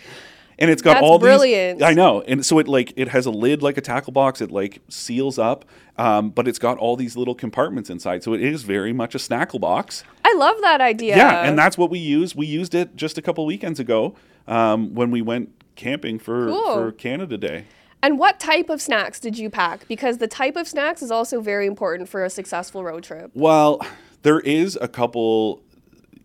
And 0.59 0.71
it's 0.71 0.81
got 0.83 0.95
That's 0.95 1.05
all 1.05 1.19
brilliant. 1.19 1.79
these 1.81 1.87
i 1.87 1.93
know. 1.93 2.23
And 2.23 2.45
so 2.47 2.59
it 2.59 2.69
like 2.69 2.93
it 2.97 3.09
has 3.09 3.27
a 3.27 3.31
lid 3.31 3.63
like 3.63 3.77
a 3.77 3.81
tackle 3.81 4.13
box. 4.13 4.41
It 4.41 4.51
like 4.51 4.81
seals 4.89 5.39
up. 5.39 5.65
Um, 5.99 6.31
but 6.31 6.49
it's 6.49 6.59
got 6.59 6.79
all 6.79 6.97
these 6.97 7.17
little 7.17 7.35
compartments 7.35 7.91
inside. 7.91 8.23
So 8.23 8.33
it 8.33 8.41
is 8.43 8.63
very 8.63 8.93
much 8.93 9.15
a 9.15 9.19
snackle 9.19 9.61
box. 9.61 10.05
I 10.25 10.35
love 10.35 10.57
that 10.63 10.81
idea. 10.81 11.17
yeah 11.17 11.43
and 11.43 11.59
that's 11.59 11.77
what 11.77 11.91
we 11.91 11.99
use 11.99 12.35
we 12.35 12.47
used 12.47 12.75
it 12.75 12.97
just 12.97 13.19
a 13.19 13.23
couple 13.23 13.45
weekends 13.45 13.79
ago 13.79 14.15
um, 14.49 14.95
when 14.95 15.11
we 15.11 15.21
went 15.21 15.51
camping 15.77 16.19
for 16.19 16.47
Cool. 16.49 16.75
for 16.75 16.93
canada 16.93 17.37
day 17.37 17.67
And 18.03 18.19
what 18.19 18.41
type 18.41 18.69
of 18.69 18.83
snacks 18.83 19.21
did 19.21 19.39
you 19.39 19.49
pack? 19.49 19.87
Because 19.87 20.19
the 20.19 20.27
type 20.27 20.57
of 20.57 20.67
snacks 20.67 21.03
is 21.03 21.11
also 21.11 21.41
very 21.41 21.67
important 21.67 22.09
for 22.09 22.25
a 22.25 22.31
successful 22.31 22.83
road 22.83 23.05
trip. 23.05 23.31
Well, 23.35 23.81
there 24.23 24.41
is 24.41 24.77
a 24.81 24.89
couple, 24.89 25.63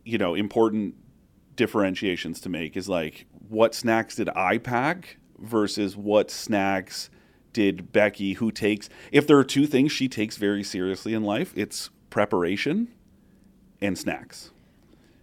you 0.03 0.17
know, 0.17 0.33
important 0.33 0.95
differentiations 1.55 2.41
to 2.41 2.49
make. 2.49 2.75
Is 2.75 2.89
like, 2.89 3.27
what 3.47 3.75
snacks 3.75 4.15
did 4.15 4.29
I 4.29 4.57
pack 4.57 5.17
versus 5.37 5.95
what 5.95 6.31
snacks 6.31 7.09
did 7.53 7.91
Becky, 7.91 8.33
who 8.33 8.51
takes, 8.51 8.89
if 9.11 9.25
there 9.25 9.37
are 9.37 9.43
two 9.43 9.65
things 9.65 9.91
she 9.91 10.07
takes 10.07 10.37
very 10.37 10.63
seriously 10.63 11.13
in 11.13 11.23
life, 11.23 11.53
it's 11.55 11.89
preparation 12.09 12.87
and 13.81 13.97
snacks. 13.97 14.51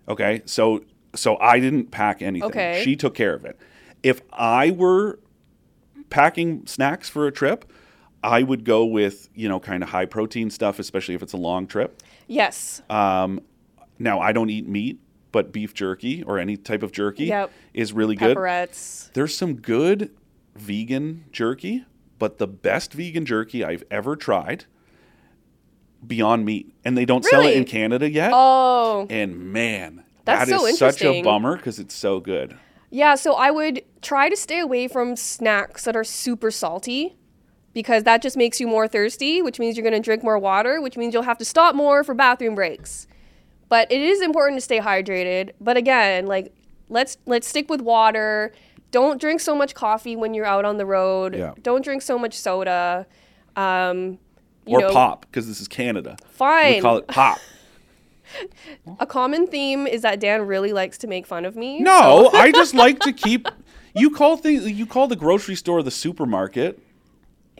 Okay, 0.08 0.42
so 0.44 0.84
so 1.14 1.37
I 1.38 1.61
didn't 1.61 1.90
pack 1.90 2.23
anything. 2.23 2.49
Okay. 2.49 2.82
She 2.84 2.96
took 2.96 3.14
care 3.14 3.34
of 3.34 3.44
it. 3.44 3.58
If 4.02 4.20
I 4.32 4.70
were 4.70 5.20
packing 6.11 6.66
snacks 6.66 7.08
for 7.08 7.26
a 7.26 7.32
trip, 7.32 7.70
I 8.23 8.42
would 8.42 8.64
go 8.64 8.84
with 8.84 9.28
you 9.34 9.49
know 9.49 9.61
kind 9.61 9.82
of 9.82 9.90
high 9.90 10.06
protein 10.06 10.50
stuff, 10.50 10.78
especially 10.78 11.14
if 11.14 11.23
it's 11.23 11.32
a 11.32 11.38
long 11.38 11.66
trip. 11.66 12.02
Yes. 12.26 12.82
Um, 12.88 13.40
now 13.99 14.20
I 14.20 14.32
don't 14.32 14.50
eat 14.50 14.66
meat, 14.68 14.99
but 15.32 15.52
beef 15.52 15.75
jerky 15.75 16.23
or 16.23 16.38
any 16.38 16.56
type 16.56 16.82
of 16.82 16.90
jerky 16.92 17.26
Yep. 17.26 17.50
is 17.75 17.92
really 17.92 18.16
good. 18.16 18.34
There's 19.14 19.37
some 19.37 19.54
good 19.56 20.11
vegan 20.56 21.25
jerky, 21.32 21.84
but 22.18 22.38
the 22.38 22.46
best 22.46 22.92
vegan 22.94 23.26
jerky 23.26 23.64
I've 23.64 23.82
ever 23.90 24.16
tried, 24.16 24.64
Beyond 26.06 26.44
Meat, 26.44 26.75
and 26.84 26.96
they 26.96 27.04
don't 27.04 27.25
sell 27.25 27.42
it 27.42 27.56
in 27.56 27.64
Canada 27.64 28.08
yet. 28.11 28.30
Oh, 28.34 29.06
And 29.11 29.52
man, 29.52 30.04
That's 30.25 30.49
That 30.50 30.58
so 30.61 30.66
is 30.66 30.78
such 30.78 31.02
a 31.02 31.23
bummer 31.23 31.56
because 31.56 31.78
it's 31.78 31.94
so 31.94 32.20
good. 32.20 32.56
Yeah, 32.94 33.16
so 33.16 33.34
I 33.34 33.50
would 33.50 33.82
try 34.02 34.28
to 34.28 34.36
stay 34.36 34.60
away 34.60 34.86
from 34.86 35.16
snacks 35.16 35.82
that 35.82 35.96
are 35.96 36.04
super 36.04 36.52
salty 36.52 37.16
because 37.72 38.04
that 38.04 38.22
just 38.22 38.36
makes 38.36 38.60
you 38.60 38.68
more 38.68 38.86
thirsty, 38.86 39.42
which 39.42 39.58
means 39.58 39.76
you're 39.76 39.82
going 39.82 40.00
to 40.00 40.04
drink 40.04 40.22
more 40.22 40.38
water, 40.38 40.80
which 40.80 40.96
means 40.96 41.12
you'll 41.12 41.24
have 41.24 41.38
to 41.38 41.44
stop 41.44 41.74
more 41.74 42.04
for 42.04 42.14
bathroom 42.14 42.54
breaks. 42.54 43.08
But 43.68 43.90
it 43.90 44.00
is 44.00 44.22
important 44.22 44.58
to 44.58 44.60
stay 44.60 44.78
hydrated. 44.78 45.50
But 45.60 45.76
again, 45.76 46.26
like 46.26 46.54
let's 46.88 47.18
let's 47.26 47.48
stick 47.48 47.68
with 47.68 47.80
water. 47.80 48.52
Don't 48.92 49.20
drink 49.20 49.40
so 49.40 49.56
much 49.56 49.74
coffee 49.74 50.14
when 50.14 50.32
you're 50.32 50.46
out 50.46 50.64
on 50.64 50.76
the 50.76 50.86
road. 50.86 51.34
Yeah. 51.34 51.54
Don't 51.62 51.82
drink 51.82 52.00
so 52.00 52.16
much 52.16 52.34
soda. 52.34 53.08
Um, 53.56 54.20
you 54.66 54.76
Or 54.76 54.82
know, 54.82 54.92
pop 54.92 55.26
because 55.26 55.48
this 55.48 55.60
is 55.60 55.66
Canada. 55.66 56.16
Fine. 56.30 56.74
We 56.76 56.80
call 56.80 56.98
it 56.98 57.08
pop. 57.08 57.40
A 59.00 59.06
common 59.06 59.46
theme 59.46 59.86
is 59.86 60.02
that 60.02 60.20
Dan 60.20 60.42
really 60.46 60.72
likes 60.72 60.98
to 60.98 61.06
make 61.06 61.26
fun 61.26 61.44
of 61.44 61.56
me. 61.56 61.80
No, 61.80 62.30
so- 62.32 62.36
I 62.38 62.52
just 62.60 62.74
like 62.74 62.98
to 63.00 63.12
keep. 63.12 63.48
You 63.96 64.10
call 64.10 64.36
things. 64.36 64.70
You 64.70 64.86
call 64.86 65.06
the 65.08 65.16
grocery 65.16 65.54
store 65.54 65.82
the 65.82 65.90
supermarket. 65.90 66.80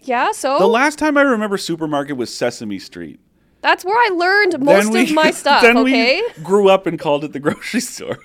yeah, 0.03 0.33
so 0.33 0.59
The 0.59 0.67
last 0.67 0.99
time 0.99 1.17
I 1.17 1.23
remember 1.23 1.57
supermarket 1.57 2.17
was 2.17 2.35
Sesame 2.35 2.79
Street. 2.79 3.21
that's 3.63 3.85
where 3.85 3.97
I 3.97 4.15
learned 4.15 4.61
most 4.61 4.91
we, 4.93 5.05
of 5.05 5.13
my 5.13 5.31
stuff, 5.43 5.63
then 5.63 5.79
okay? 5.79 6.23
we 6.37 6.43
grew 6.43 6.69
up 6.69 6.87
and 6.87 6.99
called 6.99 7.25
it 7.25 7.33
the 7.33 7.41
grocery 7.41 7.81
store. 7.81 8.19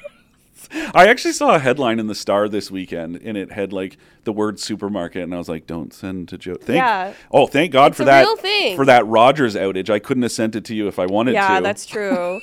I 0.72 1.08
actually 1.08 1.34
saw 1.34 1.56
a 1.56 1.60
headline 1.60 2.00
in 2.00 2.08
the 2.08 2.16
Star 2.16 2.48
this 2.50 2.70
weekend, 2.70 3.18
and 3.24 3.38
it 3.38 3.52
had 3.52 3.74
like 3.74 3.98
the 4.24 4.32
word 4.32 4.60
supermarket, 4.60 5.24
and 5.24 5.34
I 5.34 5.38
was 5.38 5.50
like, 5.50 5.66
"Don't 5.68 5.94
send 5.94 6.28
to 6.30 6.38
Joe." 6.38 6.56
Thank, 6.56 6.78
Yeah. 6.78 7.14
Oh, 7.32 7.48
thank 7.48 7.72
God 7.72 7.96
for 7.96 8.04
a 8.04 8.06
that. 8.06 8.22
real 8.22 8.38
thing. 8.38 8.76
For 8.76 8.86
that 8.86 9.06
Rogers 9.08 9.56
outage, 9.56 9.90
I 9.90 10.00
couldn't 10.00 10.24
have 10.24 10.32
sent 10.32 10.56
it 10.56 10.66
to 10.66 10.76
you 10.76 10.88
if 10.88 11.00
I 11.00 11.06
wanted 11.06 11.34
Yeah, 11.34 11.48
to. 11.48 11.54
Yeah, 11.56 11.60
that's 11.62 11.86
true. 11.86 12.42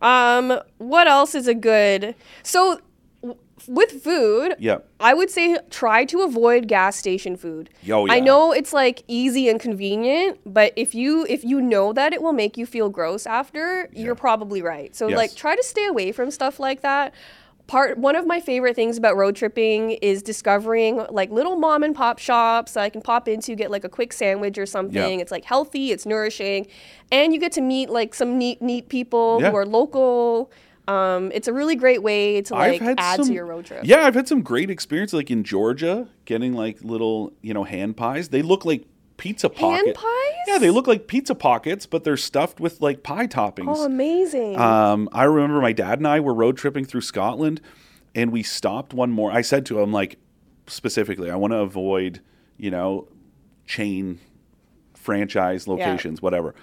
um, 0.00 0.58
what 0.78 1.06
else 1.08 1.34
is 1.34 1.48
a 1.48 1.54
good? 1.54 2.14
So, 2.42 2.80
w- 3.20 3.38
with 3.66 4.02
food, 4.02 4.54
Yeah. 4.58 4.78
I 5.00 5.12
would 5.12 5.28
say 5.30 5.58
try 5.70 6.04
to 6.06 6.22
avoid 6.22 6.68
gas 6.68 6.96
station 6.96 7.36
food. 7.36 7.68
Oh, 7.90 8.06
I 8.08 8.20
know 8.20 8.52
it's 8.52 8.72
like 8.72 9.02
easy 9.08 9.48
and 9.48 9.58
convenient, 9.60 10.38
but 10.46 10.72
if 10.76 10.94
you 10.94 11.26
if 11.28 11.42
you 11.44 11.60
know 11.60 11.92
that 11.92 12.12
it 12.12 12.22
will 12.22 12.32
make 12.32 12.56
you 12.56 12.64
feel 12.64 12.88
gross 12.88 13.26
after, 13.26 13.88
you're 13.92 14.14
probably 14.14 14.62
right. 14.62 14.94
So 14.94 15.08
Yes. 15.08 15.16
like 15.18 15.34
try 15.34 15.56
to 15.56 15.62
stay 15.62 15.86
away 15.86 16.12
from 16.12 16.30
stuff 16.30 16.58
like 16.60 16.80
that. 16.82 17.12
Part 17.68 17.98
one 17.98 18.16
of 18.16 18.26
my 18.26 18.40
favorite 18.40 18.74
things 18.74 18.96
about 18.96 19.16
road 19.16 19.36
tripping 19.36 19.90
is 19.90 20.22
discovering 20.22 21.04
like 21.10 21.30
little 21.30 21.54
mom 21.56 21.82
and 21.82 21.94
pop 21.94 22.18
shops 22.18 22.72
that 22.72 22.80
I 22.82 22.88
can 22.88 23.02
pop 23.02 23.28
into, 23.28 23.54
get 23.54 23.70
like 23.70 23.84
a 23.84 23.90
quick 23.90 24.14
sandwich 24.14 24.56
or 24.56 24.64
something. 24.64 25.20
It's 25.20 25.30
like 25.30 25.44
healthy, 25.44 25.92
it's 25.92 26.06
nourishing, 26.06 26.66
and 27.12 27.34
you 27.34 27.38
get 27.38 27.52
to 27.52 27.60
meet 27.60 27.90
like 27.90 28.14
some 28.14 28.38
neat 28.38 28.62
neat 28.62 28.88
people 28.88 29.38
Yeah. 29.42 29.50
who 29.50 29.56
are 29.58 29.66
local. 29.66 30.50
Um, 30.88 31.30
it's 31.34 31.46
a 31.46 31.52
really 31.52 31.76
great 31.76 32.02
way 32.02 32.40
to 32.40 32.54
like 32.54 32.80
add 32.80 33.16
some, 33.18 33.26
to 33.26 33.34
your 33.34 33.44
road 33.44 33.66
trip. 33.66 33.82
Yeah, 33.84 34.06
I've 34.06 34.14
had 34.14 34.26
some 34.26 34.40
great 34.40 34.70
experience, 34.70 35.12
like 35.12 35.30
in 35.30 35.44
Georgia, 35.44 36.08
getting 36.24 36.54
like 36.54 36.82
little, 36.82 37.34
you 37.42 37.52
know, 37.52 37.64
hand 37.64 37.98
pies. 37.98 38.30
They 38.30 38.40
look 38.40 38.64
like 38.64 38.86
pizza 39.18 39.50
pocket. 39.50 39.94
pies? 39.94 40.34
Yeah, 40.46 40.58
they 40.58 40.70
look 40.70 40.86
like 40.86 41.06
pizza 41.06 41.34
pockets, 41.34 41.84
but 41.84 42.04
they're 42.04 42.16
stuffed 42.16 42.58
with 42.60 42.80
like 42.80 43.02
pie 43.02 43.26
toppings. 43.26 43.76
Oh, 43.76 43.84
amazing. 43.84 44.58
Um, 44.58 45.10
I 45.12 45.24
remember 45.24 45.60
my 45.60 45.72
dad 45.72 45.98
and 45.98 46.08
I 46.08 46.20
were 46.20 46.32
road 46.32 46.56
tripping 46.56 46.86
through 46.86 47.02
Scotland, 47.02 47.60
and 48.14 48.32
we 48.32 48.42
stopped 48.42 48.94
one 48.94 49.10
more. 49.10 49.30
I 49.30 49.42
said 49.42 49.66
to 49.66 49.80
him, 49.80 49.92
like, 49.92 50.18
specifically, 50.66 51.30
I 51.30 51.36
want 51.36 51.52
to 51.52 51.58
avoid, 51.58 52.20
you 52.56 52.70
know, 52.70 53.08
chain 53.66 54.20
franchise 54.94 55.68
locations, 55.68 56.22
whatever. 56.22 56.54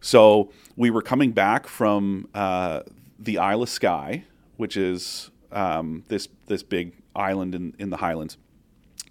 So 0.00 0.50
we 0.76 0.90
were 0.90 1.02
coming 1.02 1.32
back 1.32 1.66
from 1.66 2.28
uh, 2.34 2.82
the 3.18 3.38
Isle 3.38 3.62
of 3.62 3.68
Skye, 3.68 4.24
which 4.56 4.76
is 4.76 5.30
um, 5.52 6.04
this 6.08 6.28
this 6.46 6.62
big 6.62 6.94
island 7.14 7.54
in, 7.54 7.74
in 7.78 7.90
the 7.90 7.98
Highlands. 7.98 8.36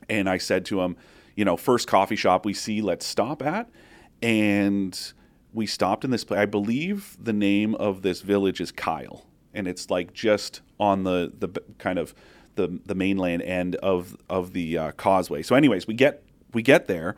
And 0.10 0.28
I 0.28 0.38
said 0.38 0.66
to 0.66 0.82
him, 0.82 0.98
you 1.40 1.46
know, 1.46 1.56
first 1.56 1.88
coffee 1.88 2.18
shop 2.18 2.46
we 2.46 2.54
see, 2.54 2.82
let's 2.82 3.06
stop 3.06 3.42
at. 3.42 3.70
And 4.22 5.14
we 5.54 5.66
stopped 5.66 6.04
in 6.04 6.12
this 6.12 6.26
place. 6.26 6.42
I 6.42 6.46
believe 6.46 7.16
the 7.18 7.32
name 7.32 7.76
of 7.76 8.02
this 8.02 8.20
village 8.20 8.60
is 8.60 8.74
Kyle. 8.74 9.26
And 9.54 9.66
it's 9.66 9.90
like 9.90 10.12
just 10.12 10.60
on 10.82 11.06
the, 11.06 11.32
the 11.40 11.48
kind 11.78 11.98
of 11.98 12.14
the, 12.56 12.82
the 12.86 12.94
mainland 12.94 13.42
end 13.44 13.78
of, 13.78 14.18
of 14.30 14.52
the 14.52 14.78
uh, 14.78 14.92
causeway. 14.92 15.42
So 15.42 15.56
anyways, 15.56 15.88
we 15.88 15.94
get, 15.94 16.24
we 16.54 16.62
get 16.62 16.88
there. 16.88 17.16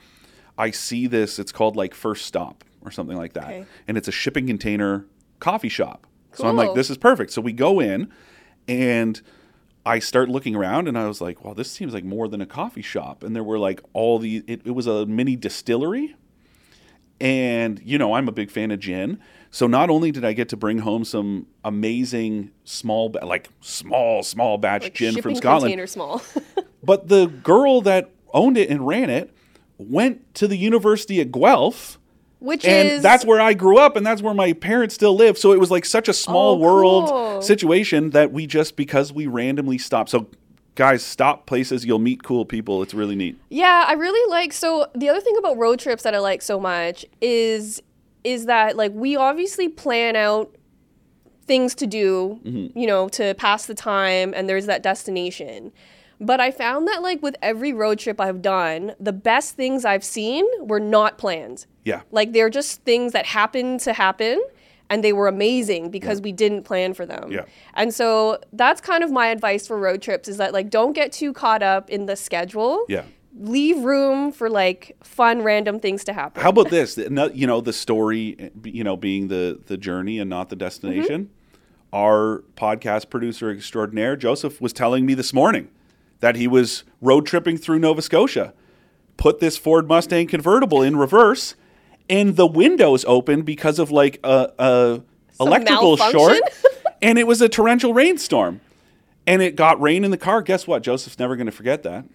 I 0.55 0.69
see 0.69 1.07
this, 1.07 1.39
it's 1.39 1.51
called 1.51 1.75
like 1.75 1.95
First 1.95 2.27
Stop 2.27 2.63
or 2.83 2.91
something 2.91 3.17
like 3.17 3.33
that. 3.33 3.45
Okay. 3.45 3.65
And 3.87 3.97
it's 3.97 4.07
a 4.07 4.11
shipping 4.11 4.45
container 4.45 5.03
coffee 5.39 5.67
shop. 5.67 6.05
So 6.33 6.47
I'm 6.47 6.55
like, 6.55 6.75
this 6.75 6.91
is 6.91 6.97
perfect. 6.99 7.31
So 7.31 7.41
we 7.41 7.53
go 7.53 7.79
in 7.79 8.11
and 8.67 9.19
I 9.85 9.99
start 9.99 10.29
looking 10.29 10.55
around 10.55 10.87
and 10.87 10.97
I 10.97 11.07
was 11.07 11.21
like, 11.21 11.43
well, 11.43 11.53
this 11.53 11.71
seems 11.71 11.93
like 11.93 12.03
more 12.03 12.27
than 12.27 12.41
a 12.41 12.45
coffee 12.45 12.81
shop. 12.81 13.23
And 13.23 13.35
there 13.35 13.43
were 13.43 13.57
like 13.57 13.81
all 13.93 14.19
the, 14.19 14.43
it, 14.47 14.61
it 14.65 14.71
was 14.71 14.87
a 14.87 15.05
mini 15.05 15.35
distillery. 15.35 16.15
And, 17.19 17.79
you 17.83 17.97
know, 17.97 18.13
I'm 18.13 18.27
a 18.27 18.31
big 18.31 18.49
fan 18.51 18.71
of 18.71 18.79
gin. 18.79 19.19
So 19.49 19.67
not 19.67 19.89
only 19.89 20.11
did 20.11 20.23
I 20.23 20.33
get 20.33 20.49
to 20.49 20.57
bring 20.57 20.79
home 20.79 21.03
some 21.03 21.47
amazing 21.63 22.51
small, 22.63 23.13
like 23.23 23.49
small, 23.59 24.23
small 24.23 24.57
batch 24.57 24.83
Like 24.83 24.93
gin 24.93 25.21
from 25.21 25.35
Scotland, 25.35 25.89
small. 25.89 26.21
but 26.83 27.09
the 27.09 27.27
girl 27.27 27.81
that 27.81 28.09
owned 28.33 28.57
it 28.57 28.69
and 28.69 28.87
ran 28.87 29.09
it 29.09 29.33
went 29.77 30.33
to 30.35 30.47
the 30.47 30.57
University 30.57 31.19
at 31.21 31.31
Guelph 31.31 31.99
Which 32.41 32.65
and 32.65 32.89
is 32.89 33.03
that's 33.03 33.23
where 33.23 33.39
I 33.39 33.53
grew 33.53 33.77
up, 33.77 33.95
and 33.95 34.03
that's 34.05 34.21
where 34.21 34.33
my 34.33 34.53
parents 34.53 34.95
still 34.95 35.15
live. 35.15 35.37
So 35.37 35.53
it 35.53 35.59
was 35.59 35.69
like 35.71 35.85
such 35.85 36.09
a 36.09 36.13
small 36.13 36.55
Oh, 36.55 36.57
world 36.57 37.09
cool. 37.09 37.41
situation 37.43 38.09
that 38.09 38.31
we 38.33 38.47
just 38.47 38.75
because 38.75 39.13
we 39.13 39.27
randomly 39.27 39.77
stopped. 39.77 40.09
So, 40.09 40.27
guys, 40.73 41.03
stop 41.05 41.45
places. 41.45 41.85
You'll 41.85 41.99
meet 41.99 42.23
cool 42.23 42.43
people. 42.45 42.81
It's 42.81 42.95
really 42.95 43.15
neat. 43.15 43.39
Yeah, 43.49 43.85
I 43.87 43.93
really 43.93 44.27
like 44.31 44.53
so 44.53 44.87
the 44.95 45.07
other 45.07 45.21
thing 45.21 45.37
about 45.37 45.57
road 45.57 45.77
trips 45.79 46.01
that 46.01 46.15
I 46.15 46.19
like 46.19 46.41
so 46.41 46.59
much 46.59 47.05
is 47.21 47.79
is 48.23 48.47
that 48.47 48.75
like 48.75 48.91
we 48.95 49.15
obviously 49.15 49.69
plan 49.69 50.15
out 50.15 50.55
things 51.45 51.75
to 51.75 51.85
do, 51.87 52.39
Mm-hmm. 52.43 52.77
you 52.79 52.87
know, 52.87 53.07
to 53.09 53.35
pass 53.35 53.67
the 53.67 53.75
time 53.75 54.33
and 54.35 54.49
there's 54.49 54.65
that 54.65 54.81
destination. 54.83 55.71
But 56.21 56.39
I 56.39 56.51
found 56.51 56.87
that 56.87 57.01
like 57.01 57.23
with 57.23 57.35
every 57.41 57.73
road 57.73 57.97
trip 57.97 58.21
I've 58.21 58.43
done, 58.43 58.93
the 58.99 59.11
best 59.11 59.55
things 59.55 59.83
I've 59.83 60.03
seen 60.03 60.45
were 60.59 60.79
not 60.79 61.17
planned. 61.17 61.65
Yeah, 61.83 62.01
Like 62.11 62.31
they're 62.31 62.51
just 62.51 62.83
things 62.83 63.11
that 63.13 63.25
happened 63.25 63.79
to 63.81 63.93
happen 63.93 64.39
and 64.87 65.03
they 65.03 65.13
were 65.13 65.27
amazing 65.27 65.89
because 65.89 66.21
we 66.21 66.31
didn't 66.31 66.61
plan 66.61 66.93
for 66.93 67.07
them. 67.07 67.31
Yeah. 67.31 67.45
And 67.73 67.91
so 67.91 68.39
that's 68.53 68.79
kind 68.81 69.03
of 69.03 69.09
my 69.09 69.27
advice 69.27 69.65
for 69.65 69.79
road 69.79 70.03
trips 70.03 70.27
is 70.27 70.37
that 70.37 70.53
like 70.53 70.69
don't 70.69 70.93
get 70.93 71.11
too 71.11 71.33
caught 71.33 71.63
up 71.63 71.89
in 71.89 72.05
the 72.05 72.15
schedule. 72.15 72.85
yeah. 72.87 73.03
Leave 73.39 73.77
room 73.85 74.33
for 74.33 74.49
like 74.49 74.97
fun 75.01 75.41
random 75.41 75.79
things 75.79 76.03
to 76.03 76.11
happen. 76.11 76.43
How 76.43 76.49
about 76.49 76.69
this? 76.69 76.97
You 76.97 77.47
know, 77.47 77.61
the 77.61 77.71
story, 77.71 78.51
you 78.65 78.83
know, 78.83 78.97
being 78.97 79.29
the 79.29 79.57
the 79.67 79.77
journey 79.77 80.19
and 80.19 80.29
not 80.29 80.49
the 80.49 80.57
destination. 80.57 81.25
Mm-hmm. 81.25 81.95
Our 81.95 82.43
podcast 82.57 83.09
producer 83.09 83.49
extraordinaire 83.49 84.17
Joseph 84.17 84.59
was 84.59 84.73
telling 84.73 85.05
me 85.05 85.13
this 85.13 85.33
morning 85.33 85.69
that 86.21 86.35
he 86.35 86.47
was 86.47 86.83
road 87.01 87.25
tripping 87.25 87.57
through 87.57 87.79
Nova 87.79 88.01
Scotia, 88.01 88.53
put 89.17 89.39
this 89.39 89.57
Ford 89.57 89.87
Mustang 89.87 90.27
convertible 90.27 90.81
in 90.81 90.95
reverse, 90.95 91.55
and 92.09 92.35
the 92.35 92.47
windows 92.47 93.03
opened 93.07 93.45
because 93.45 93.77
of 93.79 93.91
like 93.91 94.19
a, 94.23 94.51
a 94.57 95.01
electrical 95.39 95.97
short, 95.97 96.39
and 97.01 97.19
it 97.19 97.27
was 97.27 97.41
a 97.41 97.49
torrential 97.49 97.93
rainstorm, 97.93 98.61
and 99.27 99.41
it 99.41 99.55
got 99.55 99.79
rain 99.81 100.03
in 100.03 100.11
the 100.11 100.17
car. 100.17 100.41
Guess 100.41 100.65
what? 100.67 100.83
Joseph's 100.83 101.19
never 101.19 101.35
going 101.35 101.45
to 101.47 101.51
forget 101.51 101.83
that. 101.83 102.05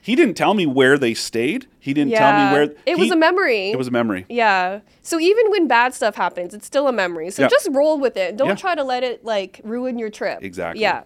He 0.00 0.14
didn't 0.14 0.36
tell 0.36 0.54
me 0.54 0.64
where 0.64 0.96
they 0.96 1.12
stayed. 1.12 1.66
He 1.80 1.92
didn't 1.92 2.12
tell 2.14 2.32
me 2.32 2.52
where. 2.52 2.74
it 2.86 2.96
was 2.96 3.10
a 3.10 3.16
memory. 3.16 3.72
It 3.72 3.76
was 3.76 3.88
a 3.88 3.90
memory. 3.90 4.24
Yeah. 4.28 4.80
So 5.02 5.18
even 5.20 5.50
when 5.50 5.66
bad 5.66 5.92
stuff 5.92 6.14
happens, 6.14 6.54
it's 6.54 6.66
still 6.66 6.88
a 6.88 6.92
memory. 6.92 7.30
So 7.30 7.42
Yeah. 7.42 7.48
just 7.48 7.68
roll 7.72 7.98
with 7.98 8.16
it. 8.16 8.36
Don't 8.36 8.48
Yeah. 8.48 8.54
try 8.54 8.74
to 8.74 8.84
let 8.84 9.02
it 9.02 9.24
like 9.24 9.60
ruin 9.64 9.98
your 9.98 10.08
trip. 10.08 10.38
Exactly. 10.42 10.80
Yeah. 10.80 11.02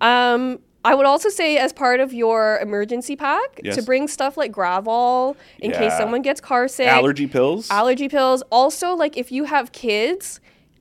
Um, 0.00 0.60
I 0.84 0.94
would 0.94 1.06
also 1.06 1.28
say 1.28 1.58
as 1.58 1.72
part 1.72 2.00
of 2.00 2.12
your 2.12 2.58
emergency 2.60 3.14
pack 3.16 3.60
Yes. 3.62 3.76
to 3.76 3.82
bring 3.82 4.08
stuff 4.08 4.36
like 4.36 4.50
Gravol 4.52 5.36
in 5.58 5.72
case 5.72 5.96
someone 5.98 6.22
gets 6.22 6.40
car 6.40 6.68
sick. 6.68 6.86
Allergy 6.88 7.26
pills. 7.26 7.70
Allergy 7.70 8.08
pills. 8.08 8.42
Also, 8.50 8.94
like 8.94 9.16
if 9.18 9.30
you 9.30 9.44
have 9.44 9.72
kids, 9.72 10.40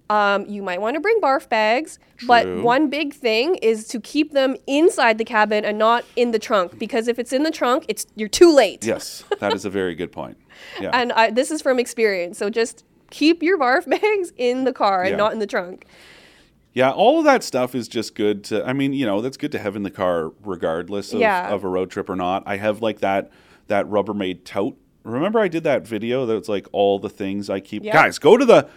um, 0.09 0.45
you 0.47 0.63
might 0.63 0.79
want 0.81 0.95
to 0.95 0.99
bring 1.01 1.19
barf 1.21 1.49
bags. 1.49 1.99
But 2.25 2.47
one 2.63 2.89
big 2.89 3.13
thing 3.13 3.55
is 3.55 3.87
to 3.89 3.99
keep 3.99 4.31
them 4.31 4.55
inside 4.67 5.17
the 5.17 5.25
cabin 5.25 5.63
and 5.65 5.77
not 5.77 6.03
in 6.15 6.31
the 6.31 6.39
trunk 6.39 6.79
because 6.79 7.07
if 7.07 7.19
it's 7.19 7.31
in 7.33 7.43
the 7.43 7.51
trunk, 7.51 7.85
it's 7.87 8.05
you're 8.15 8.27
too 8.29 8.53
late. 8.53 8.85
yes, 8.85 9.23
that 9.39 9.53
is 9.53 9.65
a 9.65 9.69
very 9.69 9.95
good 9.95 10.11
point. 10.11 10.37
Yeah. 10.81 10.89
And 10.93 11.13
I, 11.13 11.29
this 11.31 11.51
is 11.51 11.61
from 11.61 11.79
experience. 11.79 12.37
So 12.37 12.49
just 12.49 12.83
keep 13.11 13.41
your 13.41 13.57
barf 13.57 13.89
bags 14.01 14.33
in 14.37 14.65
the 14.65 14.73
car 14.73 15.03
and 15.03 15.11
Yeah. 15.11 15.15
not 15.17 15.31
in 15.31 15.39
the 15.39 15.47
trunk. 15.47 15.85
Yeah, 16.73 16.91
all 16.91 17.19
of 17.19 17.25
that 17.25 17.43
stuff 17.43 17.73
is 17.73 17.87
just 17.87 18.15
good 18.15 18.43
to. 18.45 18.65
I 18.65 18.73
mean, 18.73 18.93
you 18.93 19.05
know, 19.05 19.21
that's 19.21 19.37
good 19.37 19.51
to 19.53 19.59
have 19.59 19.75
in 19.75 19.83
the 19.83 19.89
car, 19.91 20.31
regardless 20.43 21.13
of, 21.13 21.19
Yeah. 21.19 21.49
of 21.49 21.63
a 21.63 21.67
road 21.67 21.89
trip 21.89 22.09
or 22.09 22.15
not. 22.15 22.43
I 22.45 22.57
have 22.57 22.81
like 22.81 22.99
that 22.99 23.31
that 23.67 23.85
Rubbermaid 23.87 24.43
tote. 24.45 24.77
Remember, 25.03 25.39
I 25.39 25.47
did 25.47 25.63
that 25.63 25.87
video 25.87 26.25
that 26.25 26.35
was 26.35 26.49
like 26.49 26.67
all 26.71 26.99
the 26.99 27.09
things 27.09 27.49
I 27.49 27.59
keep. 27.59 27.83
Yeah. 27.83 27.93
Guys, 27.93 28.19
go 28.19 28.37
to 28.37 28.45
the 28.45 28.67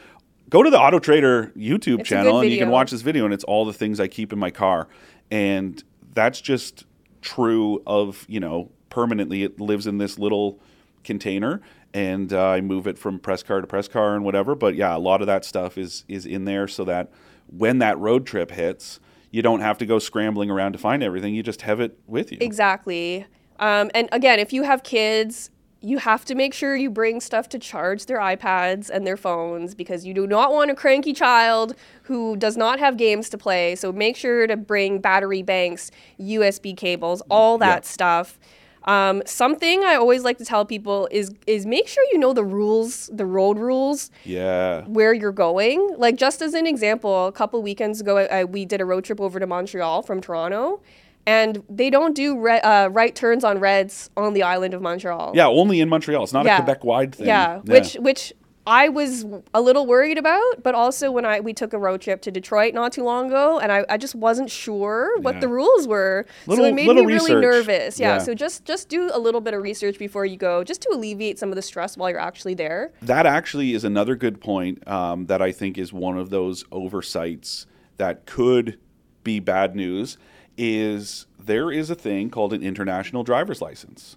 go 0.49 0.63
to 0.63 0.71
the 0.71 0.79
Auto 0.81 0.99
Trader 0.99 1.53
YouTube 1.57 2.01
It's 2.01 2.09
channel 2.09 2.41
and 2.41 2.51
you 2.51 2.59
can 2.59 2.71
watch 2.71 2.91
this 2.91 3.03
video, 3.03 3.25
and 3.25 3.35
it's 3.35 3.45
all 3.45 3.65
the 3.65 3.73
things 3.73 4.01
I 4.01 4.07
keep 4.09 4.33
in 4.33 4.39
my 4.39 4.51
car, 4.51 4.89
and 5.31 5.83
that's 6.15 6.41
just 6.41 6.85
true 7.21 7.83
of 7.87 8.25
you 8.29 8.41
know 8.41 8.71
permanently. 8.89 9.43
It 9.43 9.61
lives 9.61 9.87
in 9.87 9.99
this 9.99 10.19
little 10.19 10.59
container, 11.05 11.61
and 11.93 12.33
uh, 12.33 12.49
I 12.49 12.61
move 12.63 12.87
it 12.87 12.97
from 12.99 13.19
press 13.19 13.43
car 13.43 13.61
to 13.61 13.67
press 13.67 13.89
car 13.89 14.15
and 14.15 14.25
whatever. 14.25 14.55
But 14.55 14.77
yeah, 14.77 14.97
a 14.97 14.99
lot 14.99 15.21
of 15.21 15.27
that 15.27 15.45
stuff 15.45 15.77
is 15.77 16.05
is 16.09 16.25
in 16.25 16.47
there 16.47 16.67
so 16.69 16.85
that 16.85 17.11
when 17.57 17.79
that 17.79 17.99
road 17.99 18.27
trip 18.27 18.51
hits, 18.51 19.01
you 19.31 19.43
don't 19.43 19.61
have 19.61 19.79
to 19.79 19.87
go 19.87 19.99
scrambling 19.99 20.51
around 20.51 20.73
to 20.73 20.79
find 20.79 21.03
everything. 21.03 21.35
You 21.35 21.43
just 21.43 21.63
have 21.63 21.81
it 21.81 21.99
with 22.07 22.33
you. 22.33 22.39
Exactly. 22.41 23.27
Um, 23.59 23.91
and 23.95 24.09
again, 24.13 24.39
if 24.39 24.53
you 24.53 24.63
have 24.65 24.83
kids, 24.83 25.51
you 25.81 25.99
have 25.99 26.25
to 26.27 26.35
make 26.35 26.55
sure 26.55 26.77
you 26.77 26.91
bring 26.91 27.21
stuff 27.21 27.49
to 27.49 27.59
charge 27.59 28.07
their 28.07 28.19
iPads 28.19 28.89
and 28.89 29.07
their 29.07 29.17
phones 29.17 29.75
because 29.75 30.07
you 30.07 30.15
do 30.15 30.27
not 30.27 30.53
want 30.53 30.71
a 30.71 30.75
cranky 30.75 31.13
child 31.13 31.75
who 32.05 32.37
does 32.37 32.57
not 32.57 32.79
have 32.79 32.97
games 32.97 33.29
to 33.31 33.39
play. 33.39 33.75
So 33.75 33.91
make 33.93 34.17
sure 34.17 34.47
to 34.47 34.57
bring 34.57 35.01
battery 35.01 35.43
banks, 35.43 35.91
USB 36.21 36.77
cables, 36.77 37.21
all 37.31 37.59
that 37.59 37.83
Yeah. 37.85 37.89
stuff. 37.89 38.39
Um, 38.85 39.23
something 39.27 39.85
I 39.85 39.95
always 39.95 40.25
like 40.25 40.39
to 40.39 40.45
tell 40.45 40.65
people 40.65 41.09
is 41.11 41.33
is 41.47 41.67
make 41.67 41.87
sure 41.89 42.05
you 42.13 42.19
know 42.19 42.33
the 42.33 42.45
rules, 42.45 43.09
the 43.13 43.27
road 43.27 43.59
rules 43.59 44.11
Yeah. 44.25 44.83
where 44.87 45.13
you're 45.15 45.33
going. 45.33 45.95
Like 45.99 46.17
just 46.17 46.43
as 46.43 46.55
an 46.55 46.67
example, 46.67 47.27
a 47.27 47.33
couple 47.33 47.63
weekends 47.63 48.01
ago, 48.01 48.19
uh, 48.19 48.45
we 48.49 48.65
did 48.65 48.81
a 48.81 48.85
road 48.85 49.05
trip 49.05 49.21
over 49.21 49.39
to 49.39 49.47
Montreal 49.47 50.03
from 50.03 50.21
Toronto, 50.21 50.81
and 51.27 51.63
they 51.69 51.91
don't 51.91 52.15
do 52.15 52.39
re- 52.39 52.61
uh, 52.61 52.89
right 52.89 53.15
turns 53.15 53.45
on 53.45 53.59
reds 53.61 54.11
on 54.17 54.33
the 54.35 54.43
island 54.43 54.75
of 54.75 54.83
Montreal. 54.83 55.33
Yeah, 55.35 55.47
only 55.47 55.81
in 55.81 55.89
Montreal. 55.89 56.25
It's 56.25 56.33
not 56.33 56.45
Yeah. 56.45 56.57
a 56.59 56.63
Quebec 56.65 56.85
wide 56.85 57.15
thing. 57.15 57.27
Yeah, 57.29 57.59
which 57.65 57.95
which 57.95 58.33
I 58.65 58.91
was 58.91 59.25
a 59.53 59.61
little 59.61 59.87
worried 59.87 60.19
about, 60.19 60.63
but 60.63 60.75
also 60.77 61.11
when 61.11 61.25
I 61.25 61.41
we 61.41 61.53
took 61.53 61.73
a 61.73 61.79
road 61.79 62.01
trip 62.01 62.23
to 62.23 62.31
Detroit 62.31 62.75
not 62.75 62.93
too 62.93 63.03
long 63.03 63.27
ago, 63.27 63.59
and 63.59 63.73
I, 63.73 63.85
I 63.89 63.97
just 63.97 64.15
wasn't 64.15 64.51
sure 64.51 65.19
what 65.21 65.35
Yeah. 65.35 65.41
the 65.41 65.49
rules 65.49 65.89
were, 65.89 66.27
so 66.47 66.65
it 66.65 66.73
made 66.75 66.87
little 66.87 67.05
me 67.05 67.13
really 67.13 67.35
nervous. 67.35 67.99
Yeah, 67.99 68.15
Yeah. 68.15 68.19
so 68.19 68.35
just 68.35 68.65
just 68.65 68.89
do 68.89 69.11
a 69.13 69.19
little 69.19 69.41
bit 69.41 69.53
of 69.55 69.63
research 69.63 69.99
before 69.99 70.25
you 70.27 70.37
go, 70.37 70.63
just 70.63 70.81
to 70.83 70.91
alleviate 70.93 71.41
some 71.41 71.49
of 71.49 71.57
the 71.57 71.63
stress 71.63 71.97
while 71.97 72.09
you're 72.11 72.21
actually 72.21 72.55
there. 72.55 72.93
That 73.03 73.27
actually 73.27 73.75
is 73.75 73.83
another 73.83 74.15
good 74.15 74.41
point 74.41 74.87
um, 74.87 75.27
that 75.27 75.43
I 75.43 75.51
think 75.51 75.77
is 75.77 75.93
one 75.93 76.17
of 76.17 76.31
those 76.31 76.65
oversights 76.71 77.67
that 77.97 78.27
could 78.27 78.79
be 79.25 79.41
bad 79.41 79.75
news. 79.75 80.19
Is 80.57 81.27
there 81.39 81.73
is 81.73 81.91
a 81.91 81.95
thing 81.97 82.31
called 82.31 82.53
an 82.53 82.63
international 82.63 83.25
driver's 83.25 83.61
license, 83.61 84.17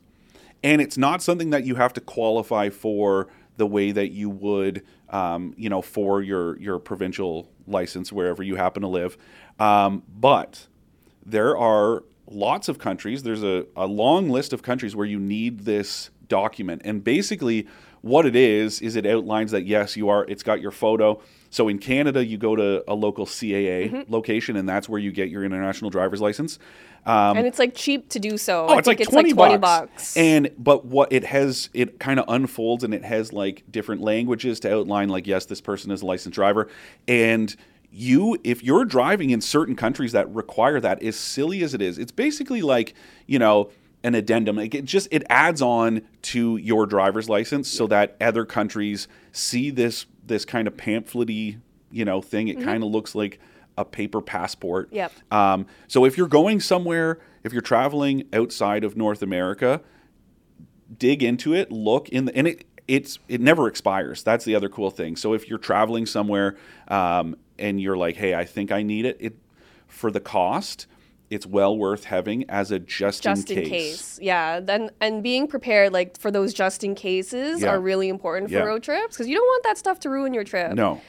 and 0.63 0.81
it's 0.81 0.97
not 0.99 1.23
something 1.23 1.49
that 1.49 1.65
you 1.65 1.75
have 1.75 1.93
to 1.93 2.01
qualify 2.01 2.69
for 2.69 3.27
the 3.57 3.67
way 3.67 3.91
that 3.91 4.12
you 4.12 4.29
would, 4.29 4.83
um, 5.09 5.53
you 5.57 5.69
know, 5.69 5.81
for 5.81 6.21
your 6.21 6.59
your 6.59 6.79
provincial 6.79 7.50
license 7.67 8.12
wherever 8.12 8.43
you 8.43 8.55
happen 8.55 8.81
to 8.81 8.88
live. 8.88 9.17
Um, 9.59 10.03
but 10.07 10.67
there 11.25 11.57
are 11.57 12.03
lots 12.27 12.67
of 12.67 12.77
countries. 12.79 13.24
There's 13.24 13.43
a, 13.43 13.65
a 13.75 13.88
long 13.88 14.29
list 14.29 14.53
of 14.53 14.62
countries 14.62 14.95
where 14.95 15.05
you 15.05 15.19
need 15.19 15.62
this 15.62 16.09
document. 16.27 16.81
And 16.85 17.03
basically, 17.03 17.67
what 18.01 18.25
it 18.25 18.35
is, 18.35 18.81
is 18.81 18.95
it 18.95 19.05
outlines 19.05 19.51
that 19.51 19.65
yes, 19.65 19.97
you 19.97 20.09
are, 20.09 20.25
it's 20.25 20.43
got 20.43 20.62
your 20.62 20.71
photo. 20.71 21.21
So 21.55 21.69
in 21.69 21.79
Canada, 21.79 22.25
you 22.25 22.38
go 22.38 22.53
to 22.57 22.83
a 22.85 22.93
local 22.93 23.25
CAA 23.25 23.89
Mm-hmm. 23.89 24.12
location, 24.12 24.57
and 24.57 24.67
that's 24.67 24.89
where 24.89 25.00
you 25.00 25.13
get 25.13 25.29
your 25.29 25.45
international 25.45 25.89
driver's 25.89 26.19
license. 26.19 26.59
Um, 27.05 27.38
and 27.38 27.47
it's 27.47 27.59
like 27.59 27.74
cheap 27.75 28.09
to 28.09 28.19
do 28.19 28.38
so. 28.38 28.65
Oh, 28.67 28.74
I 28.74 28.79
it's 28.79 28.88
like 28.88 28.97
20, 28.97 29.03
it's 29.29 29.38
like 29.38 29.50
20 29.51 29.57
bucks. 29.57 29.89
bucks. 29.89 30.17
And 30.17 30.51
but 30.57 30.83
what 30.85 31.13
it 31.13 31.24
has 31.24 31.69
it 31.74 31.97
kind 31.97 32.19
of 32.19 32.25
unfolds 32.27 32.83
and 32.83 32.93
it 32.93 33.05
has 33.05 33.31
like 33.31 33.63
different 33.71 34.01
languages 34.01 34.59
to 34.61 34.74
outline 34.74 35.07
like 35.07 35.27
yes, 35.27 35.46
this 35.46 35.61
person 35.61 35.91
is 35.91 36.01
a 36.01 36.05
licensed 36.05 36.35
driver 36.35 36.68
and 37.07 37.55
you 37.89 38.37
if 38.44 38.61
you're 38.61 38.83
driving 38.83 39.29
in 39.29 39.39
certain 39.39 39.77
countries 39.77 40.11
that 40.11 40.29
require 40.35 40.81
that 40.81 41.01
as 41.01 41.15
silly 41.15 41.63
as 41.63 41.74
it 41.74 41.81
is, 41.81 41.98
it's 41.98 42.11
basically 42.11 42.63
like, 42.63 42.96
you 43.27 43.39
know, 43.39 43.70
an 44.03 44.13
addendum. 44.13 44.57
Like 44.57 44.75
it 44.75 44.83
just 44.83 45.07
it 45.09 45.24
adds 45.29 45.61
on 45.61 46.01
to 46.24 46.57
your 46.57 46.85
driver's 46.85 47.29
license 47.29 47.70
so 47.72 47.87
that 47.87 48.18
other 48.20 48.44
countries 48.44 49.07
see 49.31 49.70
this 49.70 50.05
this 50.25 50.46
kind 50.46 50.68
of 50.68 50.75
pamphlet-y, 50.77 51.57
you 51.92 52.05
know, 52.05 52.22
thing. 52.22 52.48
It 52.48 52.61
kind 52.61 52.83
of 52.83 52.90
looks 52.90 53.16
like 53.16 53.40
a 53.77 53.85
paper 53.85 54.22
passport. 54.22 54.90
Yep. 54.92 55.11
Um, 55.31 55.66
so 55.88 56.05
if 56.05 56.18
you're 56.18 56.27
going 56.27 56.59
somewhere, 56.59 57.20
if 57.44 57.53
you're 57.53 57.61
traveling 57.61 58.27
outside 58.33 58.83
of 58.83 58.96
North 58.96 59.22
America, 59.22 59.81
dig 60.98 61.24
into 61.24 61.53
it, 61.53 61.72
look 61.72 62.09
in 62.09 62.25
the, 62.25 62.35
and 62.35 62.48
it 62.48 62.66
it's 62.88 63.20
it 63.27 63.42
never 63.42 63.68
expires. 63.68 64.24
That's 64.24 64.46
the 64.46 64.55
other 64.55 64.70
cool 64.70 64.92
thing. 64.92 65.16
So 65.16 65.33
if 65.33 65.50
you're 65.50 65.59
traveling 65.59 66.05
somewhere 66.05 66.55
um, 66.88 67.35
and 67.57 67.81
you're 67.81 67.98
like, 67.98 68.16
hey, 68.16 68.35
I 68.35 68.46
think 68.46 68.72
I 68.72 68.83
need 68.83 69.05
it, 69.05 69.18
it 69.20 69.35
for 69.88 70.11
the 70.11 70.20
cost, 70.20 70.88
it's 71.29 71.46
well 71.46 71.75
worth 71.77 72.03
having 72.05 72.48
as 72.50 72.72
a 72.72 72.79
just, 72.79 73.24
just 73.24 73.50
in 73.50 73.68
case. 73.68 74.20
Yeah. 74.22 74.59
Then 74.59 74.92
and 75.01 75.24
being 75.24 75.48
prepared 75.48 75.92
like 75.94 76.20
for 76.20 76.29
those 76.31 76.53
just 76.53 76.83
in 76.83 76.94
cases 76.96 77.61
Yeah. 77.61 77.70
are 77.72 77.79
really 77.79 78.09
important 78.09 78.50
for 78.51 78.57
Yeah. 78.57 78.64
road 78.64 78.83
trips 78.83 79.16
because 79.16 79.27
you 79.27 79.35
don't 79.35 79.46
want 79.46 79.64
that 79.64 79.77
stuff 79.77 80.00
to 80.01 80.09
ruin 80.09 80.33
your 80.33 80.44
trip. 80.44 80.74
No. 80.74 81.01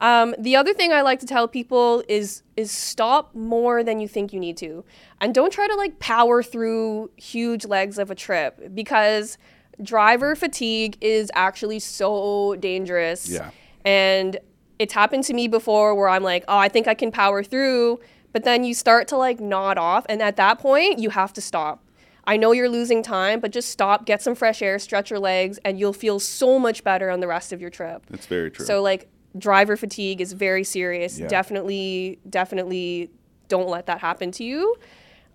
Um, 0.00 0.34
the 0.38 0.54
other 0.54 0.72
thing 0.72 0.92
I 0.92 1.02
like 1.02 1.18
to 1.20 1.26
tell 1.26 1.48
people 1.48 2.04
is 2.08 2.42
is 2.56 2.70
stop 2.70 3.34
more 3.34 3.82
than 3.82 3.98
you 4.00 4.06
think 4.08 4.32
you 4.32 4.38
need 4.40 4.56
to, 4.58 4.84
and 5.20 5.34
don't 5.34 5.52
try 5.52 5.66
to 5.66 5.74
like 5.74 5.98
power 5.98 6.42
through 6.42 7.10
huge 7.16 7.64
legs 7.66 7.98
of 7.98 8.10
a 8.10 8.14
trip 8.14 8.74
because 8.74 9.38
driver 9.82 10.34
fatigue 10.36 10.96
is 11.00 11.30
actually 11.34 11.80
so 11.80 12.54
dangerous. 12.60 13.28
Yeah. 13.28 13.50
And 13.84 14.38
it's 14.78 14.92
happened 14.94 15.24
to 15.24 15.34
me 15.34 15.48
before 15.48 15.94
where 15.96 16.08
I'm 16.08 16.22
like, 16.22 16.44
oh, 16.46 16.56
I 16.56 16.68
think 16.68 16.86
I 16.86 16.94
can 16.94 17.10
power 17.10 17.42
through, 17.42 17.98
but 18.38 18.44
then 18.44 18.62
you 18.62 18.72
start 18.72 19.08
to 19.08 19.16
like 19.16 19.40
nod 19.40 19.78
off, 19.78 20.06
and 20.08 20.22
at 20.22 20.36
that 20.36 20.60
point 20.60 21.00
you 21.00 21.10
have 21.10 21.32
to 21.32 21.40
stop. 21.40 21.82
I 22.24 22.36
know 22.36 22.52
you're 22.52 22.68
losing 22.68 23.02
time, 23.02 23.40
but 23.40 23.50
just 23.50 23.68
stop, 23.70 24.04
get 24.06 24.22
some 24.22 24.36
fresh 24.36 24.62
air, 24.62 24.78
stretch 24.78 25.10
your 25.10 25.18
legs, 25.18 25.58
and 25.64 25.76
you'll 25.80 25.92
feel 25.92 26.20
so 26.20 26.56
much 26.60 26.84
better 26.84 27.10
on 27.10 27.18
the 27.18 27.26
rest 27.26 27.52
of 27.52 27.60
your 27.60 27.70
trip. 27.70 28.04
That's 28.10 28.26
very 28.26 28.52
true. 28.52 28.64
So 28.64 28.80
like 28.80 29.08
driver 29.36 29.76
fatigue 29.76 30.20
is 30.20 30.34
very 30.34 30.62
serious. 30.62 31.18
Yeah. 31.18 31.26
Definitely, 31.26 32.20
definitely 32.30 33.10
don't 33.48 33.68
let 33.68 33.86
that 33.86 33.98
happen 34.00 34.30
to 34.32 34.44
you. 34.44 34.76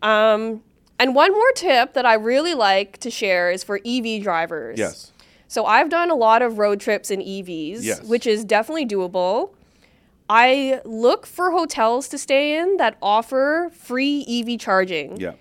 Um, 0.01 0.63
and 0.97 1.13
one 1.13 1.33
more 1.33 1.51
tip 1.55 1.91
that 1.93 2.05
I 2.05 2.13
really 2.13 2.53
like 2.53 2.99
to 2.99 3.11
share 3.11 3.51
is 3.51 3.65
for 3.65 3.81
EV 3.85 4.23
drivers. 4.23 4.79
yes. 4.79 5.09
So 5.49 5.65
I've 5.65 5.89
done 5.89 6.09
a 6.09 6.15
lot 6.15 6.41
of 6.41 6.57
road 6.57 6.79
trips 6.79 7.11
in 7.11 7.19
EVs, 7.19 7.79
Yes. 7.83 8.01
which 8.03 8.25
is 8.25 8.43
definitely 8.45 8.87
doable. 8.87 9.51
I 10.35 10.81
look 10.83 11.27
for 11.27 11.51
hotels 11.51 12.07
to 12.09 12.17
stay 12.17 12.57
in 12.57 12.77
that 12.77 12.97
offer 13.03 13.69
free 13.71 14.25
EV 14.27 14.59
charging. 14.59 15.17
Yeah. 15.17 15.33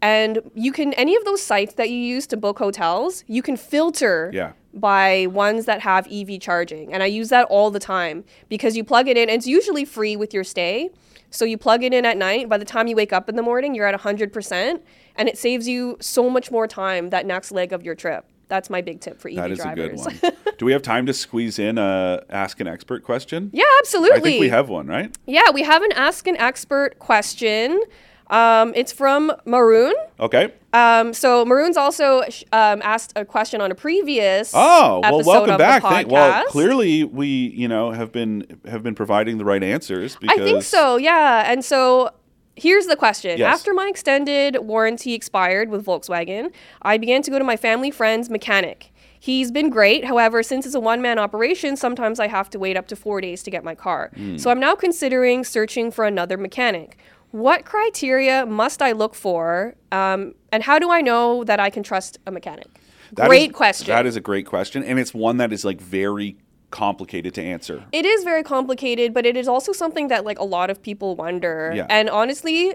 And 0.00 0.40
you 0.54 0.72
can 0.72 0.92
any 0.94 1.14
of 1.14 1.24
those 1.24 1.40
sites 1.40 1.74
that 1.74 1.90
you 1.90 1.96
use 1.96 2.26
to 2.28 2.36
book 2.36 2.58
hotels, 2.58 3.22
you 3.28 3.40
can 3.40 3.56
filter 3.56 4.30
Yeah. 4.34 4.52
by 4.74 5.28
ones 5.30 5.64
that 5.66 5.80
have 5.82 6.08
EV 6.10 6.40
charging. 6.40 6.92
And 6.92 7.04
I 7.04 7.06
use 7.06 7.28
that 7.28 7.46
all 7.54 7.70
the 7.70 7.78
time 7.78 8.24
because 8.48 8.76
you 8.76 8.82
plug 8.82 9.06
it 9.06 9.16
in, 9.16 9.28
and 9.28 9.38
it's 9.38 9.46
usually 9.46 9.84
free 9.84 10.16
with 10.16 10.34
your 10.34 10.42
stay. 10.42 10.90
So 11.30 11.44
you 11.44 11.56
plug 11.56 11.84
it 11.84 11.94
in 11.94 12.04
at 12.04 12.16
night. 12.16 12.48
By 12.48 12.58
the 12.58 12.64
time 12.64 12.88
you 12.88 12.96
wake 12.96 13.12
up 13.12 13.28
in 13.28 13.36
the 13.36 13.42
morning, 13.42 13.76
you're 13.76 13.86
at 13.86 13.94
100%, 13.94 14.82
and 15.14 15.28
it 15.28 15.38
saves 15.38 15.68
you 15.68 15.96
so 16.00 16.28
much 16.28 16.50
more 16.50 16.66
time 16.66 17.10
that 17.10 17.24
next 17.24 17.52
leg 17.52 17.72
of 17.72 17.84
your 17.84 17.94
trip. 17.94 18.24
That's 18.48 18.68
my 18.68 18.80
big 18.82 19.00
tip 19.00 19.18
for 19.20 19.28
EV 19.28 19.36
That 19.36 19.50
is 19.50 19.58
drivers. 19.58 20.06
a 20.06 20.10
good 20.10 20.22
one. 20.22 20.32
Do 20.58 20.66
we 20.66 20.72
have 20.72 20.82
time 20.82 21.06
to 21.06 21.14
squeeze 21.14 21.58
in 21.58 21.78
a 21.78 22.22
ask 22.30 22.60
an 22.60 22.66
expert 22.66 23.02
question? 23.02 23.50
yeah, 23.52 23.64
absolutely. 23.78 24.18
I 24.18 24.20
think 24.20 24.40
we 24.40 24.48
have 24.50 24.68
one, 24.68 24.86
right? 24.86 25.16
Yeah, 25.26 25.50
we 25.52 25.62
have 25.62 25.82
an 25.82 25.92
Ask 25.92 26.26
an 26.26 26.36
Expert 26.36 26.98
question. 26.98 27.80
Um, 28.28 28.72
it's 28.74 28.92
from 28.92 29.32
Maroon. 29.44 29.94
Okay. 30.20 30.52
Um, 30.72 31.12
so 31.12 31.44
Maroon's 31.44 31.76
also 31.76 32.22
sh- 32.30 32.44
um, 32.52 32.80
asked 32.82 33.12
a 33.14 33.26
question 33.26 33.60
on 33.60 33.70
a 33.70 33.74
previous 33.74 34.52
Oh, 34.54 35.00
well, 35.02 35.22
welcome 35.22 35.58
back. 35.58 35.82
Thank- 35.82 36.08
well, 36.10 36.44
clearly 36.46 37.04
we, 37.04 37.26
you 37.26 37.68
know, 37.68 37.90
have 37.90 38.10
been 38.10 38.58
have 38.66 38.82
been 38.82 38.94
providing 38.94 39.36
the 39.38 39.44
right 39.44 39.62
answers 39.62 40.16
because 40.16 40.38
I 40.40 40.42
think 40.44 40.62
so, 40.62 40.96
yeah. 40.96 41.50
And 41.50 41.62
so 41.62 42.10
here's 42.56 42.86
the 42.86 42.96
question. 42.96 43.38
Yes. 43.38 43.54
After 43.54 43.74
my 43.74 43.88
extended 43.88 44.56
warranty 44.60 45.14
expired 45.14 45.68
with 45.70 45.84
Volkswagen, 45.84 46.52
I 46.82 46.98
began 46.98 47.22
to 47.22 47.30
go 47.30 47.38
to 47.38 47.44
my 47.44 47.56
family 47.56 47.90
friend's 47.90 48.28
mechanic. 48.30 48.92
He's 49.18 49.52
been 49.52 49.70
great. 49.70 50.04
However, 50.04 50.42
since 50.42 50.66
it's 50.66 50.74
a 50.74 50.80
one 50.80 51.00
man 51.00 51.18
operation, 51.18 51.76
sometimes 51.76 52.18
I 52.18 52.26
have 52.26 52.50
to 52.50 52.58
wait 52.58 52.76
up 52.76 52.88
to 52.88 52.96
four 52.96 53.20
days 53.20 53.42
to 53.44 53.50
get 53.50 53.62
my 53.62 53.74
car. 53.74 54.10
Hmm. 54.16 54.36
So 54.36 54.50
I'm 54.50 54.58
now 54.58 54.74
considering 54.74 55.44
searching 55.44 55.90
for 55.92 56.04
another 56.04 56.36
mechanic. 56.36 56.98
What 57.30 57.64
criteria 57.64 58.44
must 58.44 58.82
I 58.82 58.92
look 58.92 59.14
for? 59.14 59.74
Um, 59.92 60.34
and 60.50 60.62
how 60.64 60.78
do 60.78 60.90
I 60.90 61.00
know 61.00 61.44
that 61.44 61.60
I 61.60 61.70
can 61.70 61.82
trust 61.82 62.18
a 62.26 62.30
mechanic? 62.32 62.66
That 63.12 63.24
is- 63.24 63.28
great 63.28 63.52
question. 63.52 63.86
That 63.86 64.06
is 64.06 64.16
a 64.16 64.20
great 64.20 64.46
question, 64.46 64.82
and 64.82 64.98
it's 64.98 65.14
one 65.14 65.36
that 65.36 65.52
is 65.52 65.64
like 65.64 65.80
very 65.80 66.36
complicated 66.72 67.32
to 67.34 67.42
answer. 67.42 67.84
It 67.92 68.04
is 68.04 68.24
very 68.24 68.42
complicated, 68.42 69.14
but 69.14 69.24
it 69.24 69.36
is 69.36 69.46
also 69.46 69.72
something 69.72 70.08
that 70.08 70.24
like 70.24 70.38
a 70.40 70.44
lot 70.44 70.68
of 70.70 70.82
people 70.82 71.14
wonder. 71.14 71.72
Yeah. 71.74 71.86
And 71.88 72.10
honestly, 72.10 72.74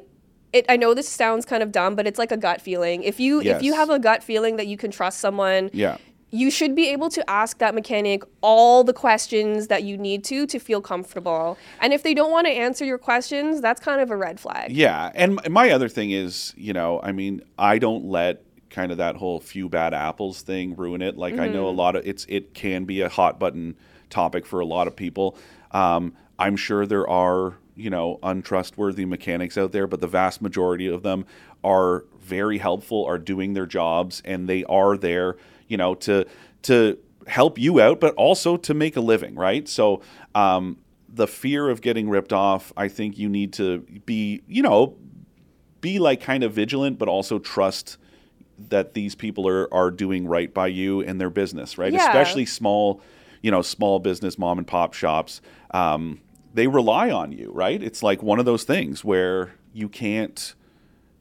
it 0.54 0.66
I 0.70 0.78
know 0.78 0.94
this 0.94 1.10
sounds 1.10 1.46
kind 1.46 1.62
of 1.62 1.74
dumb, 1.74 1.96
but 1.96 2.08
it's 2.08 2.18
like 2.20 2.32
a 2.32 2.38
gut 2.38 2.62
feeling. 2.62 3.04
If 3.04 3.20
you 3.20 3.42
if 3.42 3.62
you 3.62 3.74
have 3.74 3.90
a 3.90 4.00
gut 4.00 4.24
feeling 4.24 4.56
that 4.56 4.68
you 4.68 4.78
can 4.78 4.92
trust 4.92 5.20
someone, 5.20 5.70
Yeah. 5.74 5.98
you 6.30 6.50
should 6.52 6.74
be 6.76 6.90
able 6.90 7.10
to 7.10 7.22
ask 7.30 7.58
that 7.60 7.74
mechanic 7.76 8.24
all 8.42 8.84
the 8.84 8.94
questions 8.94 9.68
that 9.68 9.84
you 9.84 9.98
need 9.98 10.24
to 10.26 10.46
to 10.48 10.60
feel 10.60 10.82
comfortable. 10.82 11.58
And 11.82 11.92
if 11.94 12.02
they 12.04 12.14
don't 12.14 12.32
want 12.32 12.48
to 12.48 12.54
answer 12.54 12.86
your 12.86 12.98
questions, 12.98 13.62
that's 13.62 13.82
kind 13.82 14.00
of 14.02 14.10
a 14.12 14.16
red 14.18 14.40
flag. 14.40 14.72
Yeah, 14.72 15.12
and 15.16 15.40
my 15.50 15.70
other 15.72 15.90
thing 15.90 16.12
is, 16.12 16.54
you 16.58 16.74
know, 16.74 17.00
I 17.04 17.12
mean, 17.12 17.42
I 17.58 17.78
don't 17.78 18.06
let 18.06 18.44
kind 18.70 18.92
of 18.92 18.98
that 18.98 19.16
whole 19.16 19.40
few 19.40 19.70
bad 19.70 19.94
apples 19.94 20.42
thing 20.42 20.76
ruin 20.76 21.02
it. 21.02 21.18
Like 21.18 21.38
I 21.38 21.48
know 21.48 21.68
a 21.68 21.72
lot 21.72 21.96
of 21.96 22.06
it's 22.06 22.26
it 22.30 22.54
can 22.54 22.86
be 22.86 23.02
a 23.02 23.10
hot 23.10 23.40
button 23.40 23.76
topic 24.10 24.46
for 24.46 24.60
a 24.60 24.66
lot 24.66 24.88
of 24.88 24.96
people. 24.96 25.38
Um, 25.72 26.14
I'm 26.40 26.56
sure 26.56 26.86
there 26.86 27.10
are 27.10 27.56
you 27.76 27.90
know 27.90 28.20
untrustworthy 28.24 29.06
mechanics 29.06 29.58
out 29.58 29.72
there, 29.72 29.88
but 29.88 30.02
the 30.02 30.08
vast 30.08 30.42
majority 30.42 30.88
of 30.88 31.04
them 31.04 31.26
are 31.64 32.06
very 32.20 32.58
helpful, 32.58 33.06
are 33.06 33.18
doing 33.18 33.54
their 33.54 33.66
jobs, 33.66 34.22
and 34.26 34.48
they 34.48 34.64
are 34.66 34.98
there, 34.98 35.38
you 35.68 35.78
know, 35.78 35.96
to 35.96 36.26
to 36.64 36.98
help 37.28 37.58
you 37.58 37.82
out, 37.82 38.00
but 38.00 38.14
also 38.16 38.58
to 38.58 38.74
make 38.74 38.96
a 38.96 39.02
living, 39.02 39.36
right? 39.36 39.68
So. 39.68 40.02
Um, 40.36 40.78
the 41.10 41.26
fear 41.26 41.70
of 41.70 41.82
getting 41.82 42.10
ripped 42.10 42.34
off, 42.34 42.72
I 42.76 42.90
think 42.90 43.18
you 43.18 43.30
need 43.30 43.54
to 43.54 43.80
be, 44.06 44.44
you 44.46 44.62
know, 44.62 44.98
be 45.82 46.00
like 46.00 46.22
kind 46.22 46.44
of 46.44 46.54
vigilant, 46.54 47.00
but 47.00 47.08
also 47.08 47.40
trust 47.40 47.98
that 48.70 48.94
these 48.94 49.16
people 49.16 49.48
are 49.48 49.72
are 49.74 49.92
doing 49.92 50.28
right 50.28 50.54
by 50.54 50.68
you 50.68 51.02
and 51.02 51.20
their 51.20 51.30
business, 51.30 51.78
right? 51.78 51.94
Yeah. 51.94 52.08
Especially 52.08 52.46
small, 52.46 53.02
you 53.42 53.52
know, 53.52 53.62
small 53.62 54.00
business 54.00 54.38
mom 54.38 54.58
and 54.58 54.68
pop 54.68 54.94
shops. 54.94 55.42
Um, 55.72 56.22
they 56.54 56.68
rely 56.68 57.12
on 57.12 57.32
you, 57.32 57.52
right? 57.52 57.82
It's 57.82 58.02
like 58.02 58.24
one 58.24 58.40
of 58.40 58.46
those 58.46 58.64
things 58.64 59.04
where 59.04 59.54
you 59.74 59.90
can't, 59.90 60.56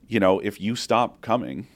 you 0.09 0.19
know, 0.19 0.39
if 0.41 0.61
you 0.61 0.77
stop 0.77 1.21
coming, 1.21 1.67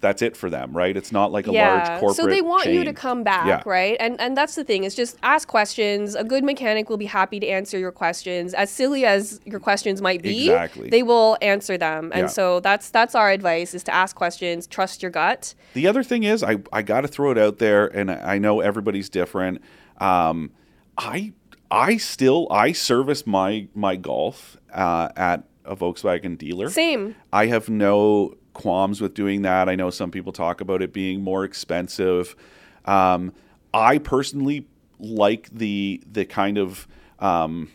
that's 0.00 0.22
it 0.22 0.36
for 0.36 0.48
them, 0.48 0.72
right? 0.72 0.96
It's 0.96 1.12
not 1.12 1.30
like 1.30 1.46
a 1.46 1.52
large 1.52 1.86
corporate. 2.00 2.16
So 2.16 2.26
they 2.26 2.40
want 2.42 2.66
you 2.66 2.84
to 2.84 2.92
come 2.92 3.22
back, 3.22 3.46
Yeah. 3.46 3.62
right? 3.66 3.96
And 4.00 4.20
and 4.20 4.36
that's 4.36 4.54
the 4.54 4.64
thing 4.64 4.84
is 4.84 4.94
just 4.94 5.18
ask 5.22 5.46
questions. 5.46 6.14
A 6.14 6.24
good 6.24 6.42
mechanic 6.44 6.88
will 6.88 6.96
be 6.96 7.06
happy 7.06 7.38
to 7.40 7.46
answer 7.46 7.78
your 7.78 7.92
questions. 7.92 8.54
As 8.54 8.70
silly 8.70 9.04
as 9.04 9.40
your 9.44 9.60
questions 9.60 10.00
might 10.00 10.22
be, 10.22 10.44
Exactly. 10.50 10.88
they 10.88 11.02
will 11.02 11.36
answer 11.42 11.76
them. 11.76 12.10
And 12.12 12.22
Yeah. 12.22 12.26
so 12.28 12.60
that's 12.60 12.90
that's 12.90 13.14
our 13.14 13.30
advice 13.30 13.74
is 13.74 13.82
to 13.84 13.94
ask 13.94 14.16
questions, 14.16 14.66
trust 14.66 15.02
your 15.02 15.10
gut. 15.10 15.54
The 15.74 15.86
other 15.86 16.02
thing 16.02 16.22
is, 16.24 16.42
I, 16.42 16.58
I 16.72 16.82
got 16.82 17.02
to 17.02 17.08
throw 17.08 17.30
it 17.30 17.38
out 17.38 17.58
there, 17.58 17.86
and 17.86 18.10
I 18.10 18.38
know 18.38 18.60
everybody's 18.60 19.08
different. 19.08 19.60
Um, 19.98 20.50
I 20.96 21.32
I 21.70 21.98
still 21.98 22.48
I 22.50 22.72
service 22.72 23.26
my 23.26 23.68
my 23.74 23.96
golf 23.96 24.56
uh, 24.72 25.08
at 25.16 25.44
a 25.64 25.76
Volkswagen 25.76 26.36
dealer. 26.38 26.68
Same. 26.70 27.14
I 27.32 27.46
have 27.46 27.68
no 27.68 28.34
qualms 28.60 29.00
with 29.00 29.14
doing 29.14 29.42
that. 29.42 29.68
I 29.68 29.74
know 29.74 29.90
some 29.90 30.10
people 30.10 30.32
talk 30.32 30.60
about 30.60 30.82
it 30.82 30.92
being 30.92 31.22
more 31.22 31.44
expensive. 31.44 32.36
Um, 32.84 33.32
I 33.72 33.98
personally 33.98 34.66
like 34.98 35.48
the 35.50 36.02
the 36.10 36.24
kind 36.24 36.58
of 36.58 36.86
um, 37.18 37.70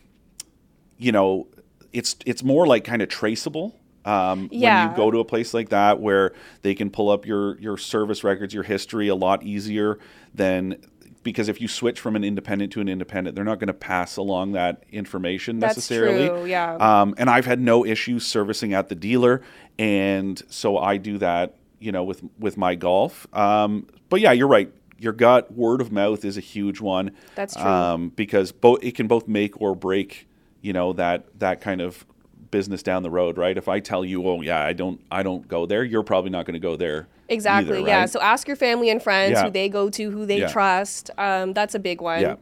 you 0.97 1.11
know 1.11 1.47
it's 1.91 2.15
it's 2.25 2.43
more 2.43 2.67
like 2.67 2.83
kind 2.83 3.01
of 3.01 3.09
traceable. 3.09 3.79
Um, 4.05 4.49
When 4.83 4.89
you 4.91 4.95
go 4.95 5.09
to 5.09 5.19
a 5.19 5.25
place 5.25 5.53
like 5.53 5.69
that 5.69 5.99
where 5.99 6.33
they 6.61 6.75
can 6.75 6.91
pull 6.91 7.09
up 7.09 7.25
your 7.25 7.57
your 7.59 7.77
service 7.77 8.23
records, 8.23 8.53
your 8.53 8.63
history 8.63 9.07
a 9.07 9.15
lot 9.15 9.41
easier 9.43 9.97
than 10.33 10.77
because 11.25 11.49
if 11.49 11.59
you 11.59 11.67
switch 11.67 11.99
from 11.99 12.15
an 12.15 12.23
independent 12.23 12.71
to 12.71 12.81
an 12.81 12.87
independent, 12.87 13.35
they're 13.35 13.43
not 13.43 13.59
going 13.59 13.67
to 13.67 13.73
pass 13.73 14.15
along 14.15 14.51
that 14.51 14.83
information 14.91 15.59
That's 15.59 15.75
necessarily. 15.75 16.29
true, 16.29 16.45
yeah. 16.45 16.75
Um, 16.75 17.15
and 17.17 17.31
I've 17.31 17.47
had 17.47 17.59
no 17.59 17.83
issues 17.83 18.25
servicing 18.25 18.73
at 18.75 18.89
the 18.89 18.95
dealer, 18.95 19.41
and 19.79 20.41
so 20.47 20.77
I 20.77 20.97
do 20.97 21.17
that, 21.17 21.55
you 21.79 21.91
know, 21.91 22.03
with 22.03 22.23
with 22.39 22.57
my 22.57 22.75
golf. 22.75 23.27
Um, 23.33 23.87
but 24.07 24.21
yeah, 24.21 24.31
you're 24.31 24.47
right. 24.47 24.71
Your 24.99 25.13
gut, 25.13 25.51
word 25.51 25.81
of 25.81 25.91
mouth 25.91 26.23
is 26.23 26.37
a 26.37 26.41
huge 26.41 26.79
one. 26.79 27.11
That's 27.33 27.55
true. 27.55 27.65
Um, 27.65 28.09
because 28.09 28.51
both 28.51 28.83
it 28.83 28.95
can 28.95 29.07
both 29.07 29.27
make 29.27 29.59
or 29.59 29.75
break, 29.75 30.29
you 30.61 30.73
know, 30.73 30.93
that 30.93 31.39
that 31.39 31.59
kind 31.59 31.81
of 31.81 32.05
business 32.51 32.83
down 32.83 33.03
the 33.03 33.09
road, 33.09 33.37
right? 33.37 33.57
If 33.57 33.67
I 33.67 33.79
tell 33.79 34.03
you, 34.05 34.27
oh 34.27 34.41
yeah, 34.41 34.63
I 34.63 34.73
don't 34.73 34.99
I 35.11 35.23
don't 35.23 35.47
go 35.47 35.65
there, 35.65 35.83
you're 35.83 36.03
probably 36.03 36.29
not 36.31 36.45
going 36.45 36.53
to 36.53 36.59
go 36.59 36.75
there. 36.75 37.07
Exactly. 37.27 37.79
either, 37.79 37.87
Yeah. 37.87 38.05
So 38.05 38.19
ask 38.21 38.47
your 38.47 38.55
family 38.57 38.89
and 38.89 39.01
friends 39.01 39.31
Yeah. 39.33 39.45
who 39.45 39.49
they 39.51 39.67
go 39.69 39.89
to, 39.89 40.11
who 40.11 40.25
they 40.25 40.39
Yeah. 40.41 40.47
trust. 40.47 41.09
Um, 41.17 41.53
that's 41.53 41.73
a 41.75 41.79
big 41.79 42.01
one. 42.01 42.21
Yeah. 42.21 42.35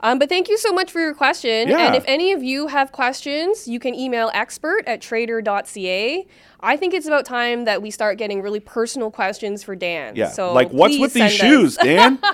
Um, 0.00 0.18
but 0.18 0.28
thank 0.28 0.48
you 0.48 0.58
so 0.58 0.72
much 0.72 0.90
for 0.90 1.00
your 1.00 1.14
question. 1.14 1.68
Yeah. 1.68 1.86
And 1.86 1.96
if 1.96 2.04
any 2.06 2.32
of 2.32 2.42
you 2.42 2.66
have 2.66 2.92
questions, 2.92 3.66
you 3.66 3.80
can 3.80 3.94
email 3.94 4.30
expert 4.34 4.84
at 4.86 5.00
trader.ca. 5.00 6.26
I 6.60 6.76
think 6.76 6.94
it's 6.94 7.06
about 7.06 7.24
time 7.24 7.64
that 7.64 7.80
we 7.82 7.90
start 7.90 8.18
getting 8.18 8.42
really 8.42 8.60
personal 8.60 9.10
questions 9.10 9.62
for 9.62 9.76
Dan. 9.76 10.16
Yeah. 10.16 10.28
So 10.28 10.52
like 10.52 10.70
what's 10.70 10.98
with 10.98 11.12
these 11.12 11.38
send 11.38 11.42
us- 11.42 11.48
shoes, 11.48 11.76
Dan? 11.76 12.18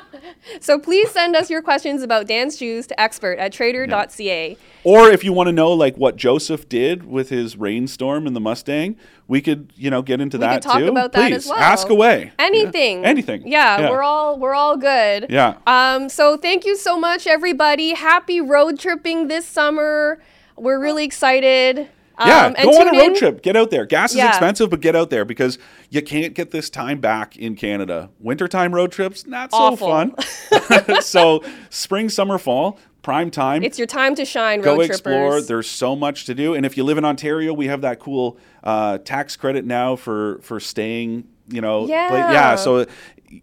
So 0.60 0.78
please 0.78 1.10
send 1.10 1.36
us 1.36 1.50
your 1.50 1.62
questions 1.62 2.02
about 2.02 2.26
Dan's 2.26 2.56
shoes 2.56 2.86
to 2.88 3.00
expert 3.00 3.38
at 3.38 3.52
trader.ca. 3.52 4.56
Or 4.84 5.08
if 5.08 5.22
you 5.24 5.32
want 5.32 5.48
to 5.48 5.52
know 5.52 5.72
like 5.72 5.96
what 5.96 6.16
Joseph 6.16 6.68
did 6.68 7.04
with 7.04 7.28
his 7.28 7.56
rainstorm 7.56 8.26
in 8.26 8.32
the 8.34 8.40
Mustang, 8.40 8.96
we 9.28 9.40
could, 9.40 9.72
you 9.76 9.90
know, 9.90 10.02
get 10.02 10.20
into 10.20 10.36
We 10.36 10.42
that 10.42 10.54
could 10.54 10.62
talk 10.62 10.78
too. 10.78 10.88
about 10.88 11.12
that 11.12 11.28
Please, 11.28 11.36
as 11.36 11.48
well. 11.48 11.58
ask 11.58 11.88
away. 11.88 12.32
Anything. 12.38 13.02
Yeah. 13.02 13.08
Anything. 13.08 13.46
Yeah, 13.46 13.90
we're 13.90 14.02
all 14.02 14.38
we're 14.38 14.54
all 14.54 14.76
good. 14.76 15.26
Yeah. 15.30 15.56
Um, 15.66 16.08
so 16.08 16.36
thank 16.36 16.64
you 16.64 16.76
so 16.76 16.98
much, 16.98 17.26
everybody. 17.26 17.94
Happy 17.94 18.40
road 18.40 18.78
tripping 18.78 19.28
this 19.28 19.46
summer. 19.46 20.20
We're 20.56 20.80
really 20.80 21.04
excited. 21.04 21.88
Yeah, 22.24 22.46
Um, 22.46 22.54
go 22.62 22.70
on 22.80 22.88
a 22.88 22.92
road 22.98 23.02
in- 23.06 23.14
trip. 23.16 23.42
Get 23.42 23.56
out 23.56 23.70
there. 23.70 23.86
Gas 23.86 24.10
is 24.12 24.18
Yeah. 24.18 24.28
expensive, 24.28 24.68
but 24.70 24.80
get 24.80 24.94
out 24.94 25.08
there 25.10 25.24
because 25.24 25.58
you 25.90 26.02
can't 26.02 26.34
get 26.34 26.50
this 26.50 26.68
time 26.70 27.00
back 27.00 27.36
in 27.36 27.56
Canada. 27.56 28.10
Wintertime 28.20 28.74
road 28.74 28.92
trips, 28.92 29.26
not 29.26 29.50
so 29.50 29.56
Awful. 29.56 29.88
fun. 29.88 30.14
so 31.00 31.42
spring, 31.70 32.08
summer, 32.10 32.38
fall, 32.38 32.78
prime 33.02 33.30
time. 33.30 33.62
It's 33.62 33.78
your 33.78 33.86
time 33.86 34.14
to 34.14 34.24
shine, 34.24 34.60
go 34.60 34.76
road 34.76 34.82
explore. 34.86 35.30
trippers. 35.32 35.46
There's 35.48 35.68
so 35.68 35.94
much 35.96 36.24
to 36.26 36.34
do, 36.34 36.54
and 36.54 36.64
if 36.64 36.76
you 36.76 36.84
live 36.84 36.98
in 36.98 37.04
Ontario, 37.04 37.52
we 37.52 37.66
have 37.66 37.80
that 37.82 37.98
cool 38.00 38.38
uh, 38.64 38.98
tax 38.98 39.36
credit 39.36 39.64
now 39.64 39.96
for 39.96 40.38
for 40.42 40.60
staying. 40.60 41.24
You 41.48 41.60
know, 41.60 41.86
Yeah. 41.86 42.32
yeah. 42.32 42.54
So 42.56 42.86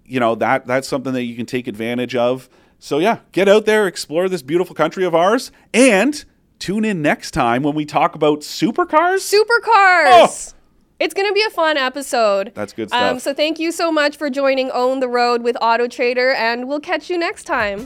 you 0.06 0.20
know 0.20 0.36
that 0.36 0.66
that's 0.66 0.88
something 0.88 1.14
that 1.14 1.24
you 1.24 1.36
can 1.36 1.46
take 1.46 1.68
advantage 1.68 2.16
of. 2.16 2.50
So 2.80 3.00
yeah, 3.00 3.20
get 3.34 3.48
out 3.50 3.66
there, 3.66 3.88
explore 3.88 4.30
this 4.30 4.42
beautiful 4.42 4.74
country 4.74 5.04
of 5.04 5.14
ours, 5.14 5.52
and 5.74 6.24
tune 6.60 6.86
in 6.86 7.02
next 7.02 7.32
time 7.32 7.62
when 7.64 7.76
we 7.76 7.86
talk 7.86 8.16
about 8.16 8.40
supercars. 8.40 9.30
Supercars. 9.34 10.54
It's 11.00 11.14
going 11.14 11.28
to 11.30 11.34
be 11.34 11.44
a 11.44 11.50
fun 11.50 11.78
episode. 11.78 12.50
Oh. 12.50 12.52
That's 12.56 12.74
good 12.74 12.92
Um, 12.94 13.20
stuff. 13.20 13.22
so 13.22 13.34
thank 13.34 13.58
you 13.60 13.72
so 13.72 13.90
much 13.92 14.18
for 14.18 14.30
joining 14.30 14.70
Own 14.72 15.00
the 15.00 15.08
Road 15.08 15.42
with 15.44 15.56
Auto 15.62 15.88
Trader, 15.88 16.32
and 16.32 16.68
we'll 16.68 16.82
catch 16.82 17.10
you 17.10 17.18
next 17.18 17.44
time. 17.44 17.86